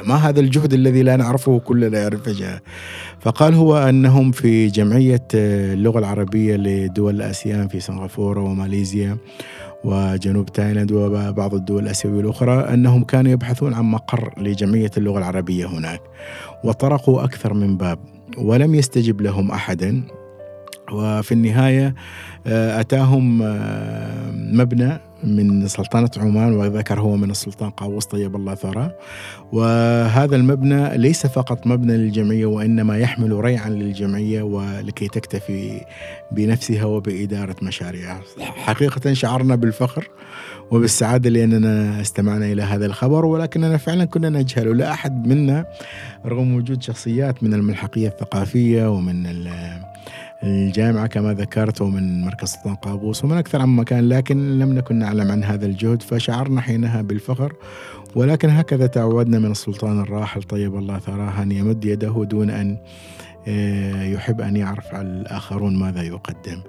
ما 0.05 0.15
هذا 0.15 0.39
الجهد 0.39 0.73
الذي 0.73 1.03
لا 1.03 1.15
نعرفه 1.15 1.59
كلنا 1.59 1.99
يعرف 1.99 2.29
جاء 2.29 2.59
فقال 3.19 3.53
هو 3.53 3.77
أنهم 3.77 4.31
في 4.31 4.67
جمعية 4.67 5.27
اللغة 5.33 5.99
العربية 5.99 6.55
لدول 6.55 7.15
الآسيان 7.15 7.67
في 7.67 7.79
سنغافورة 7.79 8.41
وماليزيا. 8.41 9.17
وجنوب 9.87 10.45
تايلاند 10.45 10.91
وبعض 10.91 11.53
الدول 11.53 11.83
الآسيوية 11.83 12.21
الأخرى 12.21 12.53
أنهم 12.53 13.03
كانوا 13.03 13.31
يبحثون 13.31 13.73
عن 13.73 13.83
مقر 13.83 14.33
لجمعية 14.37 14.91
اللغة 14.97 15.17
العربية 15.17 15.65
هناك 15.65 16.01
وطرقوا 16.63 17.23
أكثر 17.23 17.53
من 17.53 17.77
باب 17.77 17.99
ولم 18.37 18.75
يستجب 18.75 19.21
لهم 19.21 19.51
أحد. 19.51 20.03
وفي 20.91 21.31
النهاية 21.31 21.95
آه، 22.47 22.79
أتاهم 22.79 23.41
آه، 23.41 24.31
مبنى 24.31 24.99
من 25.23 25.67
سلطنة 25.67 26.09
عمان 26.17 26.53
وذكر 26.53 26.99
هو 26.99 27.15
من 27.15 27.31
السلطان 27.31 27.69
قاووس 27.69 28.05
طيب 28.05 28.35
الله 28.35 28.55
ثراه. 28.55 28.95
وهذا 29.51 30.35
المبنى 30.35 30.97
ليس 30.97 31.27
فقط 31.27 31.67
مبنى 31.67 31.97
للجمعية 31.97 32.45
وإنما 32.45 32.97
يحمل 32.97 33.31
ريعا 33.31 33.69
للجمعية 33.69 34.41
ولكي 34.41 35.07
تكتفي 35.07 35.81
بنفسها 36.31 36.85
وبإدارة 36.85 37.55
مشاريعها. 37.61 38.21
حقيقة 38.39 39.13
شعرنا 39.13 39.55
بالفخر 39.55 40.09
وبالسعادة 40.71 41.29
لأننا 41.29 42.01
استمعنا 42.01 42.45
إلى 42.45 42.61
هذا 42.61 42.85
الخبر 42.85 43.25
ولكننا 43.25 43.77
فعلا 43.77 44.05
كنا 44.05 44.29
نجهل. 44.29 44.77
لا 44.77 44.91
أحد 44.91 45.27
منا 45.27 45.65
رغم 46.25 46.55
وجود 46.55 46.83
شخصيات 46.83 47.43
من 47.43 47.53
الملحقية 47.53 48.07
الثقافية 48.07 48.91
ومن 48.91 49.25
الجامعة 50.43 51.07
كما 51.07 51.33
ذكرت 51.33 51.81
ومن 51.81 52.21
مركز 52.21 52.47
سلطان 52.47 52.75
قابوس 52.75 53.23
ومن 53.23 53.37
أكثر 53.37 53.61
عن 53.61 53.69
مكان 53.69 54.09
لكن 54.09 54.59
لم 54.59 54.73
نكن 54.73 54.95
نعلم 54.95 55.31
عن 55.31 55.43
هذا 55.43 55.65
الجهد 55.65 56.01
فشعرنا 56.01 56.61
حينها 56.61 57.01
بالفخر. 57.01 57.53
ولكن 58.15 58.49
هكذا 58.49 58.87
تعودنا 58.87 59.39
من 59.39 59.51
السلطان 59.51 59.99
الراحل 59.99 60.43
طيب 60.43 60.75
الله 60.75 60.99
ثراه 60.99 61.41
أن 61.41 61.51
يمد 61.51 61.85
يده 61.85 62.23
دون 62.23 62.49
أن 62.49 62.77
يحب 64.13 64.41
أن 64.41 64.55
يعرف 64.55 64.95
على 64.95 65.07
الآخرون 65.07 65.75
ماذا 65.75 66.01
يقدم. 66.01 66.61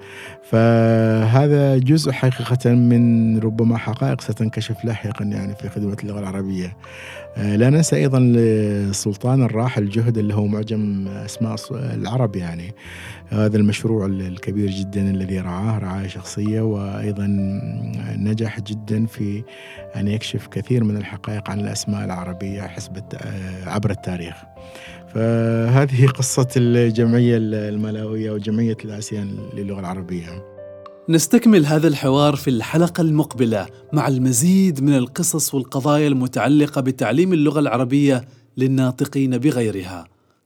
فهذا 0.43 1.79
جزء 1.79 2.13
حقيقة 2.13 2.71
من 2.71 3.39
ربما 3.39 3.77
حقائق 3.77 4.21
ستنكشف 4.21 4.85
لاحقا 4.85 5.25
يعني 5.25 5.55
في 5.55 5.69
خدمة 5.69 5.97
اللغة 6.03 6.19
العربية. 6.19 6.77
آه، 7.37 7.57
لا 7.57 7.71
ننسى 7.71 7.97
أيضا 7.97 8.19
السلطان 8.19 9.43
الراحل 9.43 9.89
جهد 9.89 10.19
اللي 10.19 10.35
هو 10.35 10.47
معجم 10.47 11.09
أسماء 11.09 11.57
العرب 11.71 12.37
يعني. 12.37 12.75
هذا 13.29 13.57
المشروع 13.57 14.07
الكبير 14.07 14.71
جدا 14.71 15.11
الذي 15.11 15.41
رعاه 15.41 15.79
رعاية 15.79 16.09
شخصية 16.09 16.61
وأيضا 16.61 17.27
نجح 18.17 18.61
جدا 18.61 19.07
في 19.07 19.43
أن 19.97 20.09
يكشف 20.09 20.47
كثير 20.47 20.85
من 20.85 20.97
الحقائق 20.97 21.51
عن 21.51 21.61
الأسماء 21.61 22.05
العربية 22.05 22.63
حسب 22.63 22.97
آه، 23.15 23.69
عبر 23.69 23.91
التاريخ. 23.91 24.35
فهذه 25.15 26.07
قصة 26.07 26.49
الجمعية 26.57 27.37
الملاوية 27.41 28.31
وجمعية 28.31 28.77
الآسيان 28.85 29.39
للغة 29.55 29.81
العربية 29.81 30.59
نستكمل 31.09 31.67
هذا 31.67 31.89
الحوار 31.89 32.37
في 32.37 32.51
الحلقة 32.51 33.01
المقبلة 33.01 33.67
مع 33.93 34.09
المزيد 34.09 34.83
من 34.83 34.97
القصص 34.97 35.55
والقضايا 35.55 36.09
المتعلقة 36.09 36.81
بتعليم 36.81 37.33
اللغة 37.33 37.61
العربية 37.61 38.25
للناطقين 38.57 39.39
بغيرها. 39.39 40.05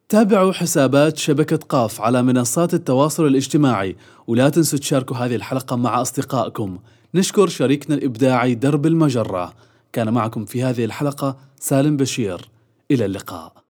تابعوا 0.08 0.52
حسابات 0.52 1.16
شبكة 1.16 1.56
قاف 1.56 2.00
على 2.00 2.22
منصات 2.22 2.74
التواصل 2.74 3.26
الاجتماعي 3.26 3.96
ولا 4.26 4.48
تنسوا 4.48 4.78
تشاركوا 4.78 5.16
هذه 5.16 5.34
الحلقة 5.34 5.76
مع 5.76 6.00
أصدقائكم. 6.00 6.78
نشكر 7.14 7.48
شريكنا 7.48 7.94
الإبداعي 7.96 8.54
درب 8.54 8.86
المجرة. 8.86 9.52
كان 9.92 10.12
معكم 10.12 10.44
في 10.44 10.62
هذه 10.62 10.84
الحلقة 10.84 11.36
سالم 11.60 11.96
بشير. 11.96 12.50
إلى 12.90 13.04
اللقاء. 13.04 13.52